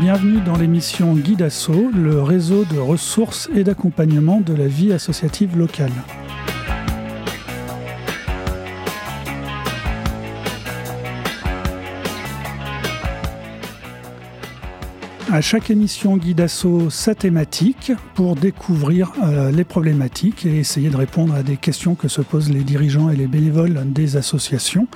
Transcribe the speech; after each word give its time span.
Bienvenue 0.00 0.40
dans 0.40 0.56
l'émission 0.56 1.14
Guide 1.14 1.42
Asso, 1.42 1.70
le 1.94 2.20
réseau 2.20 2.64
de 2.64 2.78
ressources 2.80 3.48
et 3.54 3.62
d'accompagnement 3.62 4.40
de 4.40 4.52
la 4.52 4.66
vie 4.66 4.92
associative 4.92 5.56
locale. 5.56 5.92
À 15.32 15.40
chaque 15.40 15.70
émission 15.70 16.16
Guide 16.16 16.40
Asso 16.40 16.90
sa 16.90 17.14
thématique 17.14 17.92
pour 18.14 18.34
découvrir 18.34 19.12
euh, 19.22 19.52
les 19.52 19.64
problématiques 19.64 20.44
et 20.44 20.58
essayer 20.58 20.90
de 20.90 20.96
répondre 20.96 21.34
à 21.34 21.44
des 21.44 21.56
questions 21.56 21.94
que 21.94 22.08
se 22.08 22.20
posent 22.20 22.50
les 22.50 22.64
dirigeants 22.64 23.10
et 23.10 23.16
les 23.16 23.28
bénévoles 23.28 23.80
des 23.92 24.16
associations. 24.16 24.88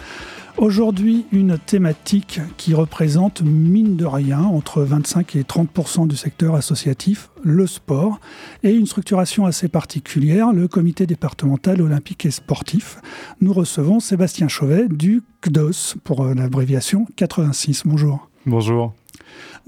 Aujourd'hui, 0.59 1.25
une 1.31 1.57
thématique 1.57 2.41
qui 2.57 2.75
représente, 2.75 3.43
mine 3.43 3.95
de 3.95 4.05
rien, 4.05 4.41
entre 4.41 4.83
25 4.83 5.37
et 5.37 5.43
30% 5.43 6.09
du 6.09 6.17
secteur 6.17 6.57
associatif, 6.57 7.31
le 7.45 7.69
sport, 7.69 8.19
et 8.65 8.73
une 8.73 8.87
structuration 8.87 9.47
assez 9.47 9.69
particulière, 9.69 10.53
le 10.53 10.67
comité 10.67 11.07
départemental 11.07 11.81
olympique 11.81 12.27
et 12.27 12.33
sportif. 12.33 12.99
Nous 13.41 13.53
recevons 13.53 14.01
Sébastien 14.01 14.49
Chauvet 14.49 14.89
du 14.89 15.23
CDOS, 15.45 15.95
pour 16.03 16.25
euh, 16.25 16.35
l'abréviation 16.35 17.07
86. 17.15 17.83
Bonjour. 17.87 18.29
Bonjour. 18.45 18.95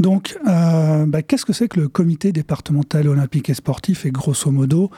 Donc, 0.00 0.38
euh, 0.48 1.05
bah, 1.06 1.23
qu'est-ce 1.23 1.45
que 1.45 1.52
c'est 1.52 1.69
que 1.69 1.78
le 1.78 1.88
comité 1.88 2.32
départemental 2.32 3.06
olympique 3.06 3.50
et 3.50 3.55
sportif 3.55 4.06
et 4.06 4.11
grosso 4.11 4.50
modo, 4.50 4.91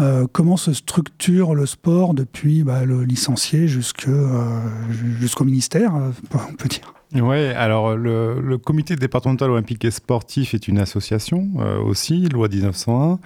euh, 0.00 0.26
comment 0.32 0.56
se 0.56 0.72
structure 0.72 1.54
le 1.54 1.64
sport 1.64 2.12
depuis 2.12 2.64
bah, 2.64 2.84
le 2.84 3.04
licencié 3.04 3.66
euh, 4.08 4.48
jusqu'au 5.20 5.44
ministère, 5.44 5.92
on 6.34 6.54
peut 6.54 6.68
dire? 6.68 6.92
Oui, 7.14 7.38
alors 7.48 7.96
le, 7.96 8.58
comité 8.58 8.96
départemental 8.96 9.50
olympique 9.50 9.84
et 9.84 9.90
sportif 9.90 10.54
est 10.54 10.68
une 10.68 10.78
association 10.78 11.48
aussi, 11.86 12.28
loi 12.28 12.48
1901. 12.48 13.18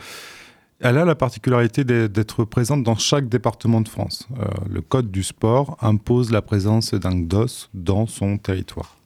Elle 0.79 0.99
a 0.99 1.05
la 1.05 1.15
particularité 1.15 1.85
d'être 1.85 2.45
présente 2.45 2.83
dans 2.85 2.97
chaque 2.97 3.29
département 3.29 3.81
de 3.81 3.89
France. 3.89 4.29
le 4.71 4.83
Code 4.83 5.11
du 5.11 5.25
sport 5.25 5.77
impose 5.81 6.31
la 6.31 6.43
présence 6.43 6.95
d'un 6.95 7.23
GDOS 7.23 7.71
dans 7.75 8.07
son 8.07 8.37
territoire. 8.37 8.97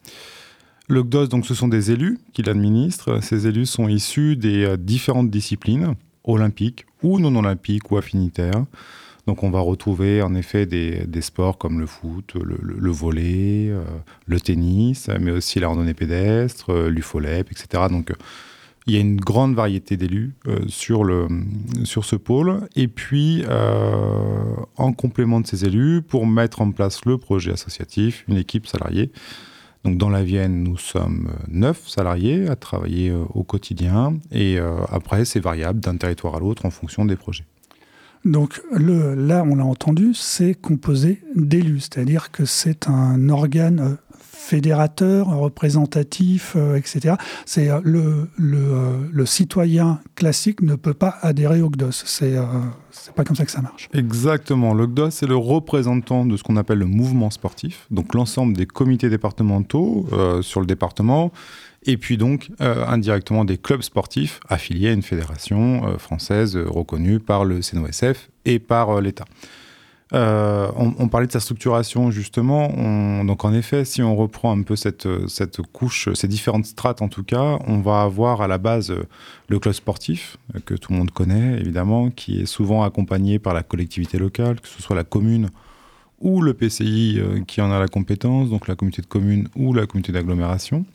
Le 0.89 1.03
GDOS, 1.03 1.27
donc, 1.27 1.45
ce 1.45 1.53
sont 1.53 1.67
des 1.67 1.91
élus 1.91 2.17
qui 2.31 2.43
l'administrent. 2.43 3.21
Ces 3.21 3.45
élus 3.45 3.65
sont 3.65 3.89
issus 3.89 4.37
des 4.37 4.63
euh, 4.63 4.77
différentes 4.77 5.29
disciplines, 5.29 5.95
olympiques 6.23 6.85
ou 7.03 7.19
non 7.19 7.35
olympiques 7.35 7.91
ou 7.91 7.97
affinitaires. 7.97 8.65
Donc 9.27 9.43
on 9.43 9.49
va 9.49 9.59
retrouver 9.59 10.21
en 10.21 10.33
effet 10.35 10.65
des, 10.65 11.21
sports 11.21 11.57
comme 11.57 11.81
le 11.81 11.85
foot, 11.85 12.35
le, 12.35 12.91
volet, 12.91 13.67
euh, 13.69 13.83
le 14.25 14.39
tennis, 14.39 15.09
mais 15.19 15.31
aussi 15.31 15.59
la 15.59 15.67
randonnée 15.67 15.93
pédestre, 15.93 16.69
euh, 16.69 16.89
l'UFOLEP, 16.89 17.51
etc. 17.51 17.83
Donc 17.91 18.13
il 18.85 18.93
y 18.93 18.97
a 18.97 19.01
une 19.01 19.17
grande 19.17 19.53
variété 19.53 19.97
d'élus 19.97 20.33
sur, 20.69 21.05
sur 21.83 22.05
ce 22.05 22.15
pôle. 22.15 22.61
Et 22.77 22.87
puis, 22.87 23.43
en 24.77 24.93
complément 24.93 25.41
de 25.41 25.47
ces 25.47 25.65
élus, 25.65 26.01
pour 26.01 26.25
mettre 26.25 26.61
en 26.61 26.71
place 26.71 27.03
le 27.03 27.17
projet 27.17 27.51
associatif, 27.51 28.23
une 28.29 28.37
équipe 28.37 28.65
salariée 28.65 29.11
donc 29.87 29.97
dans 29.97 30.09
la 30.09 30.21
Vienne, 30.21 30.63
nous 30.63 30.77
sommes 30.77 31.29
euh, 31.29 31.45
neuf 31.47 31.87
salariés 31.87 32.49
à 32.49 32.57
travailler 32.57 33.09
euh, 33.09 33.23
au 33.33 33.43
quotidien 33.43 34.15
et 34.33 34.59
euh, 34.59 34.79
après, 34.91 35.23
c'est 35.23 35.39
variable 35.39 35.79
d'un 35.79 35.95
territoire 35.95 36.35
à 36.35 36.39
l'autre 36.39 36.65
en 36.65 36.71
fonction 36.71 37.05
des 37.05 37.15
projets. 37.15 37.45
Donc 38.25 38.61
le, 38.73 39.15
là, 39.15 39.45
on 39.47 39.55
l'a 39.55 39.63
entendu, 39.63 40.13
c'est 40.13 40.55
composé 40.55 41.21
d'élus, 41.35 41.79
c'est-à-dire 41.79 42.31
que 42.31 42.43
c'est 42.43 42.89
un 42.89 43.29
organe 43.29 43.97
fédérateur, 44.37 45.27
représentatif, 45.27 46.55
etc. 46.75 47.15
C'est 47.45 47.69
le, 47.83 48.29
le, 48.37 49.09
le, 49.11 49.25
citoyen 49.25 49.99
classique 50.15 50.61
ne 50.61 50.75
peut 50.75 50.93
pas 50.93 51.17
adhérer 51.21 51.61
au 51.61 51.69
GDOS. 51.69 51.91
C'est 52.05 52.35
c'est 52.91 53.13
pas 53.13 53.23
comme 53.23 53.35
ça 53.35 53.45
que 53.45 53.51
ça 53.51 53.61
marche. 53.61 53.89
Exactement. 53.93 54.73
Le 54.73 54.85
GDOS, 54.85 55.11
c'est 55.11 55.27
le 55.27 55.35
représentant 55.35 56.25
de 56.25 56.37
ce 56.37 56.43
qu'on 56.43 56.57
appelle 56.57 56.79
le 56.79 56.85
mouvement 56.85 57.29
sportif, 57.29 57.87
donc 57.91 58.13
l'ensemble 58.13 58.55
des 58.55 58.65
comités 58.65 59.09
départementaux 59.09 60.07
euh, 60.13 60.41
sur 60.41 60.59
le 60.59 60.65
département, 60.65 61.31
et 61.85 61.97
puis 61.97 62.17
donc 62.17 62.49
euh, 62.61 62.85
indirectement 62.87 63.45
des 63.45 63.57
clubs 63.57 63.81
sportifs 63.81 64.39
affiliés 64.49 64.89
à 64.89 64.93
une 64.93 65.03
fédération 65.03 65.87
euh, 65.87 65.97
française 65.97 66.57
reconnue 66.57 67.19
par 67.19 67.45
le 67.45 67.61
CNOSF 67.61 68.29
et 68.45 68.59
par 68.59 69.01
l'État. 69.01 69.25
Euh, 70.13 70.71
on, 70.77 71.09
parlait 71.09 71.27
de 71.27 71.33
sa 71.33 71.41
structuration 71.41 72.11
justement. 72.11 72.69
donc 73.25 73.43
en 73.43 73.53
effet, 73.53 73.83
si 73.83 74.01
on 74.01 74.15
reprend 74.15 74.57
un 74.57 74.61
peu 74.61 74.77
cette, 74.77 75.07
cette 75.27 75.61
couche, 75.61 76.07
ces 76.13 76.29
différentes 76.29 76.65
strates 76.65 77.01
en 77.01 77.09
tout 77.09 77.23
cas, 77.23 77.59
on 77.67 77.79
va 77.79 78.03
avoir 78.03 78.41
à 78.41 78.47
la 78.47 78.57
base 78.57 78.91
euh, 78.91 79.03
le 79.49 79.59
club 79.59 79.73
sportif 79.73 80.37
euh, 80.55 80.59
que 80.65 80.75
tout 80.75 80.93
le 80.93 80.99
monde 80.99 81.11
connaît 81.11 81.59
évidemment, 81.59 82.09
qui 82.09 82.39
est 82.41 82.45
souvent 82.45 82.83
accompagné 82.83 83.37
par 83.37 83.53
la 83.53 83.63
collectivité 83.63 84.17
locale, 84.17 84.61
que 84.61 84.69
ce 84.69 84.81
soit 84.81 84.95
la 84.95 85.03
commune 85.03 85.49
ou 86.21 86.41
le 86.41 86.53
PCI 86.53 87.21
qui 87.45 87.61
en 87.61 87.69
a 87.69 87.77
la 87.77 87.87
compétence, 87.87 88.49
donc 88.49 88.67
la 88.67 88.75
communauté 88.75 89.03
de 89.03 89.07
communes 89.07 89.49
ou 89.55 89.73
la 89.73 89.85
communauté 89.85 90.13
d'agglomération. 90.13 90.85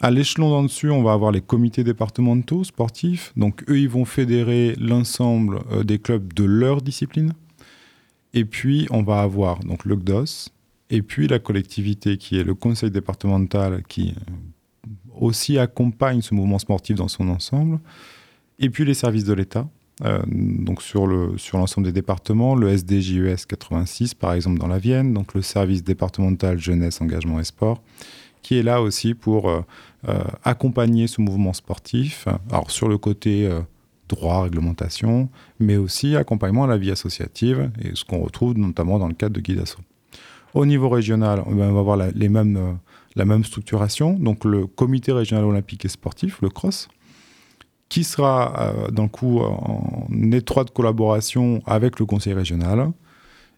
À 0.00 0.10
l'échelon 0.10 0.48
d'en 0.50 0.62
dessus, 0.62 0.90
on 0.90 1.02
va 1.02 1.12
avoir 1.12 1.30
les 1.30 1.42
comités 1.42 1.84
départementaux 1.84 2.64
sportifs. 2.64 3.32
Donc 3.36 3.68
eux, 3.68 3.78
ils 3.78 3.88
vont 3.88 4.06
fédérer 4.06 4.76
l'ensemble 4.80 5.60
des 5.84 5.98
clubs 5.98 6.32
de 6.32 6.44
leur 6.44 6.80
discipline. 6.80 7.34
Et 8.34 8.44
puis, 8.44 8.86
on 8.90 9.02
va 9.02 9.20
avoir 9.20 9.60
donc 9.60 9.84
le 9.84 9.94
GDOS, 9.94 10.50
et 10.90 11.02
puis 11.02 11.28
la 11.28 11.38
collectivité 11.38 12.18
qui 12.18 12.38
est 12.38 12.44
le 12.44 12.54
conseil 12.54 12.90
départemental 12.90 13.84
qui 13.88 14.14
euh, 14.16 14.90
aussi 15.18 15.56
accompagne 15.56 16.20
ce 16.20 16.34
mouvement 16.34 16.58
sportif 16.58 16.96
dans 16.96 17.08
son 17.08 17.28
ensemble, 17.28 17.78
et 18.58 18.68
puis 18.70 18.84
les 18.84 18.94
services 18.94 19.24
de 19.24 19.32
l'État. 19.32 19.68
Euh, 20.04 20.20
donc 20.26 20.82
sur 20.82 21.06
le 21.06 21.38
sur 21.38 21.56
l'ensemble 21.58 21.86
des 21.86 21.92
départements, 21.92 22.56
le 22.56 22.76
SDJES 22.76 23.46
86 23.46 24.14
par 24.14 24.32
exemple 24.32 24.58
dans 24.58 24.66
la 24.66 24.78
Vienne, 24.78 25.14
donc 25.14 25.34
le 25.34 25.42
service 25.42 25.84
départemental 25.84 26.58
jeunesse, 26.58 27.00
engagement 27.00 27.38
et 27.38 27.44
sport, 27.44 27.80
qui 28.42 28.58
est 28.58 28.64
là 28.64 28.82
aussi 28.82 29.14
pour 29.14 29.48
euh, 29.48 29.62
accompagner 30.42 31.06
ce 31.06 31.20
mouvement 31.20 31.52
sportif. 31.52 32.26
Alors 32.50 32.72
sur 32.72 32.88
le 32.88 32.98
côté 32.98 33.48
droit, 34.08 34.42
réglementation, 34.42 35.28
mais 35.60 35.76
aussi 35.76 36.16
accompagnement 36.16 36.64
à 36.64 36.66
la 36.66 36.78
vie 36.78 36.90
associative, 36.90 37.70
et 37.82 37.90
ce 37.94 38.04
qu'on 38.04 38.20
retrouve 38.20 38.56
notamment 38.56 38.98
dans 38.98 39.08
le 39.08 39.14
cadre 39.14 39.34
de 39.34 39.40
Guidasso. 39.40 39.78
Au 40.54 40.66
niveau 40.66 40.88
régional, 40.88 41.42
on 41.46 41.54
va 41.54 41.66
avoir 41.66 41.96
la, 41.96 42.10
les 42.10 42.28
mêmes, 42.28 42.56
euh, 42.56 42.72
la 43.16 43.24
même 43.24 43.44
structuration, 43.44 44.14
donc 44.14 44.44
le 44.44 44.66
comité 44.66 45.12
régional 45.12 45.44
olympique 45.44 45.84
et 45.84 45.88
sportif, 45.88 46.40
le 46.42 46.48
CROSS, 46.48 46.88
qui 47.88 48.04
sera 48.04 48.54
euh, 48.60 48.90
d'un 48.90 49.08
coup 49.08 49.40
en 49.40 50.06
étroite 50.32 50.70
collaboration 50.72 51.62
avec 51.66 51.98
le 51.98 52.06
conseil 52.06 52.34
régional, 52.34 52.92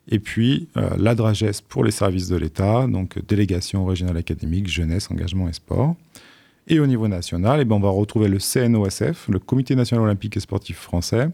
et 0.08 0.18
puis 0.18 0.68
euh, 0.76 0.90
la 0.98 1.14
DRAGES 1.14 1.62
pour 1.68 1.84
les 1.84 1.90
services 1.90 2.28
de 2.28 2.36
l'État, 2.36 2.86
donc 2.86 3.18
délégation 3.26 3.84
régionale 3.84 4.16
académique, 4.16 4.68
jeunesse, 4.68 5.10
engagement 5.10 5.48
et 5.48 5.52
sport. 5.52 5.96
Et 6.68 6.80
au 6.80 6.86
niveau 6.86 7.06
national, 7.06 7.60
eh 7.60 7.64
ben, 7.64 7.76
on 7.76 7.80
va 7.80 7.90
retrouver 7.90 8.28
le 8.28 8.38
CNOSF, 8.38 9.28
le 9.28 9.38
Comité 9.38 9.76
national 9.76 10.04
olympique 10.04 10.36
et 10.36 10.40
sportif 10.40 10.78
français, 10.78 11.28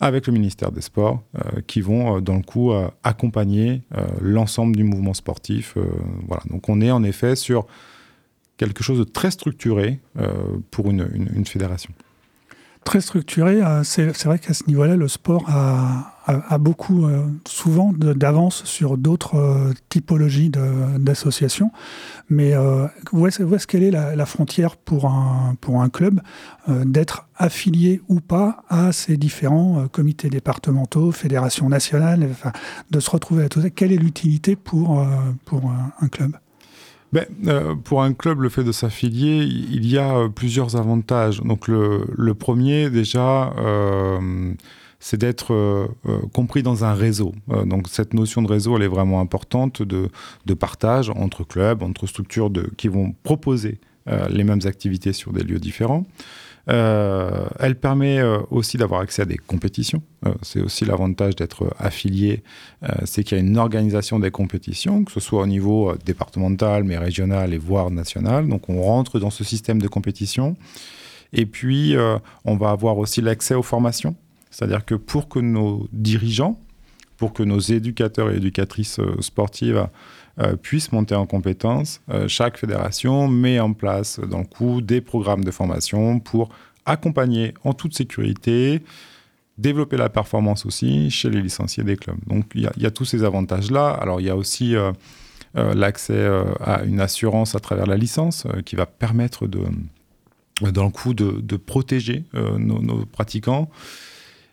avec 0.00 0.26
le 0.26 0.32
ministère 0.32 0.72
des 0.72 0.80
Sports, 0.80 1.22
euh, 1.36 1.60
qui 1.66 1.80
vont, 1.80 2.16
euh, 2.16 2.20
dans 2.20 2.34
le 2.34 2.42
coup, 2.42 2.72
euh, 2.72 2.88
accompagner 3.04 3.82
l'ensemble 4.20 4.74
du 4.74 4.82
mouvement 4.82 5.14
sportif. 5.14 5.76
voilà. 6.26 6.42
Donc 6.50 6.68
on 6.68 6.80
est 6.80 6.90
en 6.90 7.04
effet 7.04 7.36
sur 7.36 7.66
quelque 8.56 8.82
chose 8.82 8.98
de 8.98 9.04
très 9.04 9.30
structuré 9.30 10.00
pour 10.70 10.90
une 10.90 11.46
fédération 11.46 11.92
très 12.84 13.00
structuré. 13.00 13.62
Euh, 13.62 13.82
c'est 13.84 14.24
vrai 14.24 14.38
qu'à 14.38 14.54
ce 14.54 14.64
niveau-là, 14.66 14.96
le 14.96 15.08
sport 15.08 15.44
a, 15.48 16.58
beaucoup, 16.58 17.06
euh, 17.06 17.24
souvent, 17.46 17.92
d'avance 17.92 18.64
sur 18.64 18.96
d'autres 18.96 19.36
euh, 19.36 19.72
typologies 19.88 20.50
d'associations. 20.98 21.72
Mais 22.28 22.54
où 23.12 23.26
est-ce 23.26 23.66
qu'elle 23.66 23.82
est 23.82 23.90
la, 23.90 24.26
frontière 24.26 24.76
pour 24.76 25.06
un, 25.06 25.88
club 25.92 26.20
d'être 26.68 27.26
affilié 27.36 28.02
ou 28.08 28.20
pas 28.20 28.62
à 28.68 28.92
ces 28.92 29.16
différents 29.16 29.88
comités 29.88 30.28
départementaux, 30.30 31.10
fédérations 31.10 31.68
nationales, 31.68 32.28
de 32.90 33.00
se 33.00 33.10
retrouver 33.10 33.44
à 33.44 33.48
tout 33.48 33.60
ça? 33.60 33.70
Quelle 33.70 33.92
est 33.92 33.96
l'utilité 33.96 34.54
pour, 34.54 35.04
pour 35.44 35.72
un 36.00 36.08
club? 36.08 36.36
Ben, 37.12 37.26
euh, 37.46 37.74
Pour 37.74 38.02
un 38.02 38.12
club, 38.12 38.40
le 38.40 38.48
fait 38.48 38.64
de 38.64 38.72
s'affilier, 38.72 39.42
il 39.44 39.86
y 39.86 39.98
a 39.98 40.16
euh, 40.16 40.28
plusieurs 40.28 40.76
avantages. 40.76 41.40
Donc 41.40 41.68
le, 41.68 42.06
le 42.16 42.34
premier, 42.34 42.90
déjà, 42.90 43.52
euh, 43.58 44.52
c'est 44.98 45.18
d'être 45.18 45.52
euh, 45.54 45.86
compris 46.32 46.62
dans 46.62 46.84
un 46.84 46.94
réseau. 46.94 47.32
donc 47.64 47.88
cette 47.88 48.14
notion 48.14 48.42
de 48.42 48.48
réseau, 48.48 48.76
elle 48.76 48.82
est 48.82 48.88
vraiment 48.88 49.20
importante 49.20 49.82
de, 49.82 50.08
de 50.46 50.54
partage 50.54 51.10
entre 51.10 51.44
clubs, 51.44 51.82
entre 51.82 52.06
structures 52.06 52.50
de, 52.50 52.70
qui 52.76 52.88
vont 52.88 53.14
proposer 53.22 53.78
les 54.28 54.42
mêmes 54.42 54.60
activités 54.64 55.12
sur 55.12 55.32
des 55.32 55.44
lieux 55.44 55.60
différents. 55.60 56.04
Euh, 56.68 57.46
elle 57.58 57.74
permet 57.74 58.18
euh, 58.18 58.38
aussi 58.50 58.76
d'avoir 58.76 59.00
accès 59.00 59.22
à 59.22 59.24
des 59.24 59.38
compétitions. 59.38 60.02
Euh, 60.26 60.32
c'est 60.42 60.60
aussi 60.60 60.84
l'avantage 60.84 61.36
d'être 61.36 61.74
affilié, 61.78 62.42
c'est 63.04 63.24
qu'il 63.24 63.38
y 63.38 63.40
a 63.40 63.44
une 63.44 63.58
organisation 63.58 64.18
des 64.18 64.30
compétitions, 64.30 65.04
que 65.04 65.12
ce 65.12 65.20
soit 65.20 65.42
au 65.42 65.46
niveau 65.46 65.94
départemental, 66.04 66.84
mais 66.84 66.98
régional 66.98 67.54
et 67.54 67.58
voire 67.58 67.90
national. 67.90 68.48
Donc 68.48 68.68
on 68.68 68.82
rentre 68.82 69.18
dans 69.18 69.30
ce 69.30 69.44
système 69.44 69.80
de 69.80 69.88
compétition. 69.88 70.56
Et 71.32 71.46
puis 71.46 71.94
on 72.44 72.56
va 72.56 72.70
avoir 72.70 72.98
aussi 72.98 73.20
l'accès 73.20 73.54
aux 73.54 73.62
formations. 73.62 74.16
C'est-à-dire 74.50 74.84
que 74.84 74.94
pour 74.94 75.28
que 75.28 75.38
nos 75.38 75.88
dirigeants, 75.92 76.58
pour 77.16 77.32
que 77.32 77.42
nos 77.42 77.60
éducateurs 77.60 78.30
et 78.30 78.36
éducatrices 78.36 79.00
sportives 79.20 79.86
puissent 80.62 80.92
monter 80.92 81.14
en 81.14 81.26
compétences, 81.26 82.00
chaque 82.26 82.56
fédération 82.58 83.28
met 83.28 83.60
en 83.60 83.72
place 83.72 84.20
dans 84.20 84.38
le 84.38 84.44
coup 84.44 84.80
des 84.80 85.00
programmes 85.00 85.44
de 85.44 85.50
formation 85.50 86.18
pour 86.20 86.50
accompagner 86.86 87.54
en 87.64 87.72
toute 87.72 87.94
sécurité, 87.94 88.82
développer 89.58 89.96
la 89.96 90.08
performance 90.08 90.66
aussi 90.66 91.10
chez 91.10 91.30
les 91.30 91.40
licenciés 91.40 91.84
des 91.84 91.96
clubs. 91.96 92.18
Donc 92.26 92.46
il 92.54 92.68
y, 92.76 92.86
a 92.86 92.90
tous 92.90 93.04
ces 93.04 93.24
avantages-là. 93.24 93.90
Alors 93.90 94.20
il 94.20 94.26
y 94.26 94.30
a 94.30 94.36
aussi 94.36 94.74
euh, 94.74 94.92
euh, 95.56 95.74
l'accès 95.74 96.14
euh, 96.14 96.44
à 96.60 96.82
une 96.84 97.00
assurance 97.00 97.54
à 97.54 97.60
travers 97.60 97.86
la 97.86 97.96
licence 97.96 98.46
qui 98.64 98.76
va 98.76 98.86
permettre 98.86 99.46
dans 99.46 100.84
le 100.84 100.90
coup 100.90 101.14
de, 101.14 101.56
protéger 101.56 102.24
nos, 102.58 103.04
pratiquants. 103.06 103.70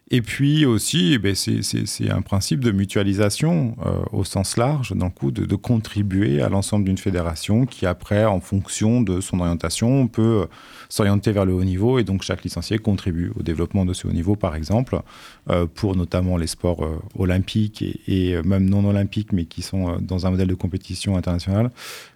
Et 0.09 0.21
puis 0.21 0.65
aussi, 0.65 1.13
eh 1.13 1.17
ben, 1.17 1.35
c'est 1.35 2.09
un 2.09 2.21
principe 2.21 2.61
de 2.61 2.71
mutualisation 2.71 3.75
euh, 3.85 3.99
au 4.13 4.23
sens 4.23 4.55
large, 4.55 4.93
d'un 4.93 5.09
coup, 5.09 5.31
de, 5.31 5.55
contribuer 5.55 6.41
à 6.41 6.47
l'ensemble 6.47 6.85
d'une 6.85 6.97
fédération 6.97 7.65
qui, 7.65 7.85
après, 7.85 8.23
en 8.23 8.39
fonction 8.39 9.01
de 9.01 9.19
son 9.19 9.41
orientation, 9.41 10.07
peut 10.07 10.47
s'orienter 10.87 11.33
vers 11.33 11.43
le 11.43 11.53
haut 11.53 11.63
niveau. 11.65 11.99
Et 11.99 12.05
donc, 12.05 12.21
chaque 12.21 12.43
licencié 12.43 12.77
contribue 12.77 13.33
au 13.37 13.43
développement 13.43 13.83
de 13.83 13.91
ce 13.91 14.07
haut 14.07 14.13
niveau, 14.13 14.37
par 14.37 14.55
exemple, 14.55 15.01
euh, 15.49 15.65
pour 15.65 15.97
notamment 15.97 16.37
les 16.37 16.47
sports 16.47 16.85
euh, 16.85 17.01
olympiques 17.19 17.83
et, 18.07 18.41
même 18.43 18.69
non 18.69 18.85
olympiques, 18.85 19.33
mais 19.33 19.43
qui 19.43 19.61
sont 19.61 19.97
dans 19.99 20.25
un 20.25 20.31
modèle 20.31 20.47
de 20.47 20.55
compétition 20.55 21.17
internationale. 21.17 21.69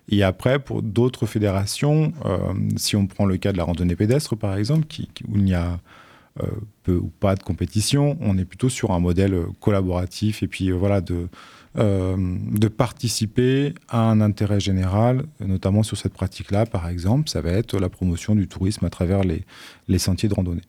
Et 0.07 0.23
après, 0.23 0.59
pour 0.59 0.81
d'autres 0.81 1.25
fédérations, 1.25 2.13
si 2.75 2.95
on 2.95 3.07
prend 3.07 3.25
le 3.25 3.38
cas 3.38 3.51
de 3.51 3.57
la 3.57 3.63
randonnée 3.63 3.95
pédestre, 3.95 4.35
par 4.35 4.57
exemple, 4.57 4.85
où 5.27 5.38
il 5.38 5.43
n'y 5.43 5.53
a 5.53 5.67
euh, 5.71 5.77
peu 6.83 6.95
ou 6.95 7.12
pas 7.19 7.36
de 7.36 7.44
compétition. 7.44 8.18
On 8.22 8.38
est 8.38 8.45
plutôt 8.45 8.69
sur 8.69 8.92
un 8.92 9.00
modèle 9.00 9.45
collaboratif 9.60 10.44
et 10.44 10.48
puis 10.48 10.72
euh, 10.72 10.75
voilà 10.75 11.01
de, 11.01 11.28
euh, 11.78 12.16
de 12.18 12.68
participer 12.68 13.74
à 13.89 14.10
un 14.10 14.22
intérêt 14.22 14.60
général, 14.60 15.25
notamment 15.39 15.83
sur 15.83 15.98
cette 15.98 16.13
pratique-là, 16.13 16.66
par 16.66 16.88
exemple, 16.88 17.30
ça 17.30 17.42
va 17.42 17.51
être 17.51 17.80
la 17.80 17.89
promotion 17.89 18.36
du 18.36 18.48
tourisme 18.48 18.86
à 18.86 18.89
travers 18.89 19.22
les 19.24 20.00
sentiers 20.00 20.30
de 20.30 20.33
randonnée. 20.33 20.63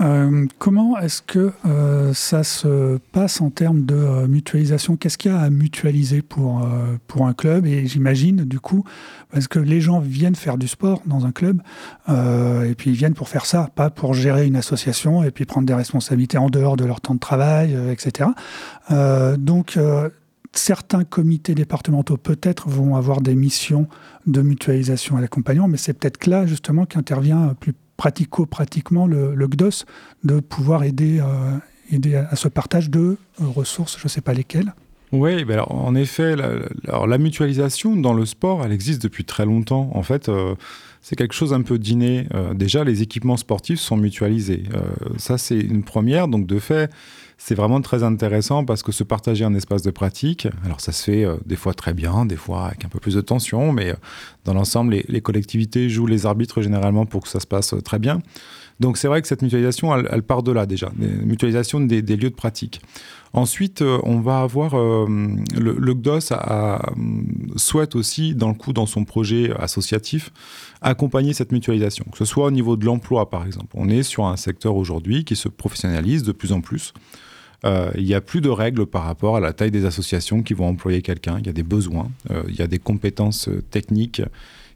Euh, 0.00 0.46
comment 0.58 0.98
est-ce 0.98 1.20
que 1.20 1.52
euh, 1.66 2.14
ça 2.14 2.42
se 2.42 2.98
passe 3.12 3.40
en 3.40 3.50
termes 3.50 3.84
de 3.84 3.94
euh, 3.94 4.26
mutualisation? 4.26 4.96
Qu'est-ce 4.96 5.18
qu'il 5.18 5.30
y 5.30 5.34
a 5.34 5.40
à 5.40 5.50
mutualiser 5.50 6.22
pour, 6.22 6.66
pour 7.06 7.26
un 7.26 7.34
club? 7.34 7.66
Et 7.66 7.86
j'imagine, 7.86 8.44
du 8.44 8.60
coup, 8.60 8.84
parce 9.30 9.48
que 9.48 9.58
les 9.58 9.80
gens 9.80 10.00
viennent 10.00 10.34
faire 10.34 10.58
du 10.58 10.68
sport 10.68 11.02
dans 11.06 11.26
un 11.26 11.32
club, 11.32 11.60
et 12.08 12.74
puis 12.76 12.90
ils 12.90 12.96
viennent 12.96 13.14
pour 13.14 13.28
faire 13.28 13.46
ça, 13.46 13.68
pas 13.74 13.90
pour 13.90 14.14
gérer 14.14 14.46
une 14.46 14.56
association 14.56 15.22
et 15.22 15.30
puis 15.30 15.44
prendre 15.44 15.66
des 15.66 15.74
responsabilités 15.74 16.38
en 16.38 16.48
dehors 16.48 16.76
de 16.76 16.84
leur 16.84 17.00
temps 17.00 17.14
de 17.14 17.20
travail, 17.20 17.76
etc. 17.90 18.30
donc, 19.38 19.78
certains 20.52 21.04
comités 21.04 21.54
départementaux 21.54 22.16
peut-être 22.16 22.68
vont 22.68 22.96
avoir 22.96 23.20
des 23.20 23.34
missions 23.34 23.86
de 24.26 24.42
mutualisation 24.42 25.16
à 25.16 25.20
l'accompagnement, 25.20 25.68
mais 25.68 25.76
c'est 25.76 25.94
peut-être 25.94 26.26
là 26.26 26.46
justement 26.46 26.86
qu'intervient 26.86 27.54
plus 27.58 27.74
pratico-pratiquement 28.00 29.06
le, 29.06 29.36
GDOS 29.36 29.84
de 30.24 30.40
pouvoir 30.40 30.84
aider, 30.84 31.20
euh, 31.20 32.26
à, 32.30 32.34
ce 32.34 32.48
partage 32.48 32.88
de 32.88 33.18
euh, 33.42 33.46
ressources, 33.46 33.98
je 33.98 34.04
ne 34.06 34.08
sais 34.08 34.22
pas 34.22 34.32
lesquelles. 34.32 34.72
Oui, 35.12 35.44
ben 35.44 35.54
alors, 35.54 35.72
en 35.72 35.94
effet, 35.94 36.36
la, 36.36 36.50
alors, 36.86 37.06
la 37.06 37.18
mutualisation 37.18 37.96
dans 37.96 38.12
le 38.12 38.24
sport, 38.26 38.64
elle 38.64 38.72
existe 38.72 39.02
depuis 39.02 39.24
très 39.24 39.44
longtemps. 39.44 39.90
En 39.94 40.02
fait, 40.02 40.28
euh, 40.28 40.54
c'est 41.02 41.16
quelque 41.16 41.34
chose 41.34 41.52
un 41.52 41.62
peu 41.62 41.78
d'inné. 41.78 42.26
déjà, 42.54 42.84
les 42.84 43.02
équipements 43.02 43.36
sportifs 43.36 43.80
sont 43.80 43.96
mutualisés. 43.96 44.64
ça, 45.16 45.38
c'est 45.38 45.58
une 45.58 45.82
première. 45.82 46.28
Donc, 46.28 46.46
de 46.46 46.58
fait, 46.58 46.90
c'est 47.42 47.54
vraiment 47.54 47.80
très 47.80 48.02
intéressant 48.02 48.66
parce 48.66 48.82
que 48.82 48.92
se 48.92 49.02
partager 49.02 49.46
un 49.46 49.54
espace 49.54 49.80
de 49.80 49.90
pratique, 49.90 50.46
alors 50.62 50.82
ça 50.82 50.92
se 50.92 51.02
fait 51.04 51.24
euh, 51.24 51.36
des 51.46 51.56
fois 51.56 51.72
très 51.72 51.94
bien, 51.94 52.26
des 52.26 52.36
fois 52.36 52.66
avec 52.66 52.84
un 52.84 52.88
peu 52.88 53.00
plus 53.00 53.14
de 53.14 53.22
tension, 53.22 53.72
mais 53.72 53.92
euh, 53.92 53.94
dans 54.44 54.52
l'ensemble, 54.52 55.02
les, 55.08 55.20
collectivités 55.22 55.88
jouent 55.88 56.06
les 56.06 56.26
arbitres 56.26 56.60
généralement 56.60 57.06
pour 57.06 57.22
que 57.22 57.28
ça 57.30 57.40
se 57.40 57.46
passe 57.46 57.72
euh, 57.72 57.80
très 57.80 57.98
bien. 57.98 58.20
Donc 58.80 58.96
c'est 58.96 59.08
vrai 59.08 59.22
que 59.22 59.28
cette 59.28 59.42
mutualisation, 59.42 59.94
elle, 59.94 60.22
part 60.22 60.42
de 60.42 60.52
là 60.52 60.66
déjà, 60.66 60.90
mutualisation 60.96 61.80
des, 61.80 62.02
lieux 62.02 62.30
de 62.30 62.34
pratique. 62.34 62.80
Ensuite, 63.32 63.82
on 63.82 64.20
va 64.20 64.40
avoir 64.40 64.74
le, 64.74 65.94
GDOS 65.94 66.34
souhaite 67.56 67.94
aussi, 67.94 68.34
dans 68.34 68.48
le 68.48 68.54
coup, 68.54 68.72
dans 68.72 68.86
son 68.86 69.04
projet 69.04 69.52
associatif, 69.58 70.32
accompagner 70.80 71.34
cette 71.34 71.52
mutualisation, 71.52 72.06
que 72.10 72.18
ce 72.18 72.24
soit 72.24 72.46
au 72.46 72.50
niveau 72.50 72.76
de 72.76 72.86
l'emploi, 72.86 73.30
par 73.30 73.46
exemple. 73.46 73.68
On 73.74 73.88
est 73.88 74.02
sur 74.02 74.24
un 74.24 74.36
secteur 74.36 74.74
aujourd'hui 74.76 75.24
qui 75.24 75.36
se 75.36 75.48
professionnalise 75.48 76.22
de 76.22 76.32
plus 76.32 76.52
en 76.52 76.60
plus. 76.60 76.92
Euh, 77.64 77.90
il 77.96 78.04
n'y 78.04 78.14
a 78.14 78.20
plus 78.20 78.40
de 78.40 78.48
règles 78.48 78.86
par 78.86 79.04
rapport 79.04 79.36
à 79.36 79.40
la 79.40 79.52
taille 79.52 79.70
des 79.70 79.84
associations 79.84 80.42
qui 80.42 80.54
vont 80.54 80.66
employer 80.66 81.02
quelqu'un. 81.02 81.38
Il 81.38 81.46
y 81.46 81.50
a 81.50 81.52
des 81.52 81.62
besoins, 81.62 82.10
euh, 82.30 82.42
il 82.48 82.54
y 82.54 82.62
a 82.62 82.66
des 82.66 82.78
compétences 82.78 83.48
euh, 83.48 83.62
techniques 83.70 84.22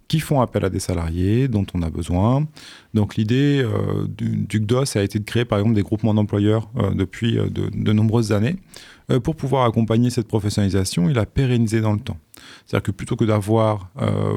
qui 0.08 0.20
font 0.20 0.40
appel 0.40 0.64
à 0.64 0.70
des 0.70 0.80
salariés 0.80 1.48
dont 1.48 1.66
on 1.74 1.82
a 1.82 1.90
besoin. 1.90 2.46
Donc 2.92 3.16
l'idée 3.16 3.66
du, 4.08 4.36
du, 4.36 4.60
GDOS 4.60 4.96
a 4.96 5.02
été 5.02 5.18
de 5.18 5.24
créer 5.24 5.44
par 5.44 5.58
exemple 5.58 5.74
des 5.74 5.82
groupements 5.82 6.14
d'employeurs 6.14 6.68
depuis 6.94 7.36
de, 7.36 7.92
nombreuses 7.92 8.32
années 8.32 8.56
pour 9.22 9.36
pouvoir 9.36 9.64
accompagner 9.64 10.10
cette 10.10 10.28
professionnalisation 10.28 11.08
et 11.08 11.14
la 11.14 11.26
pérenniser 11.26 11.80
dans 11.80 11.92
le 11.92 12.00
temps. 12.00 12.18
C'est-à-dire 12.66 12.84
que 12.84 12.90
plutôt 12.90 13.16
que 13.16 13.24
d'avoir 13.24 13.90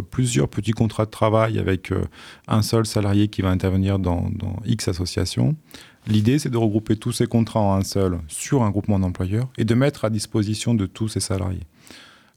plusieurs 0.09 0.47
petits 0.47 0.71
contrats 0.71 1.05
de 1.05 1.11
travail 1.11 1.59
avec 1.59 1.91
un 2.47 2.61
seul 2.61 2.85
salarié 2.85 3.27
qui 3.27 3.41
va 3.41 3.49
intervenir 3.49 3.99
dans, 3.99 4.29
dans 4.31 4.55
X 4.65 4.87
associations, 4.87 5.55
L'idée, 6.07 6.39
c'est 6.39 6.49
de 6.49 6.57
regrouper 6.57 6.95
tous 6.95 7.11
ces 7.11 7.27
contrats 7.27 7.59
en 7.59 7.73
un 7.73 7.83
seul 7.83 8.19
sur 8.27 8.63
un 8.63 8.69
groupement 8.69 8.97
d'employeurs 8.97 9.49
et 9.57 9.65
de 9.65 9.75
mettre 9.75 10.05
à 10.05 10.09
disposition 10.09 10.73
de 10.73 10.85
tous 10.85 11.09
ces 11.09 11.19
salariés. 11.19 11.63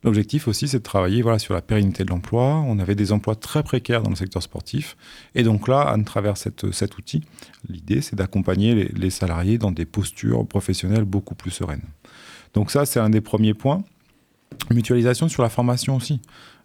L'objectif 0.02 0.48
aussi, 0.48 0.66
c'est 0.66 0.78
de 0.78 0.82
travailler 0.82 1.22
sur 1.38 1.52
la 1.52 1.60
pérennité 1.60 2.04
de 2.04 2.10
l'emploi. 2.10 2.64
On 2.66 2.78
avait 2.78 2.94
des 2.94 3.12
emplois 3.12 3.34
très 3.34 3.62
précaires 3.62 4.02
dans 4.02 4.10
le 4.10 4.16
secteur 4.16 4.42
sportif. 4.42 4.96
Et 5.34 5.42
donc 5.42 5.68
là, 5.68 5.82
à 5.82 6.02
travers 6.02 6.36
cet 6.38 6.64
outil, 6.96 7.22
l'idée, 7.68 8.00
c'est 8.00 8.16
d'accompagner 8.16 8.74
les, 8.74 9.10
salariés 9.10 9.58
dans 9.58 9.72
des 9.72 9.84
postures 9.84 10.46
professionnelles 10.46 11.04
beaucoup 11.04 11.34
plus 11.34 11.50
sereines. 11.50 11.84
Donc 12.54 12.70
ça, 12.70 12.86
c'est 12.86 13.00
un 13.00 13.10
des 13.10 13.20
premiers 13.20 13.54
points. 13.54 13.84
Mutualisation 14.70 15.28
sur 15.28 15.42
la 15.42 15.50
formation 15.50 15.96
aussi 15.96 16.20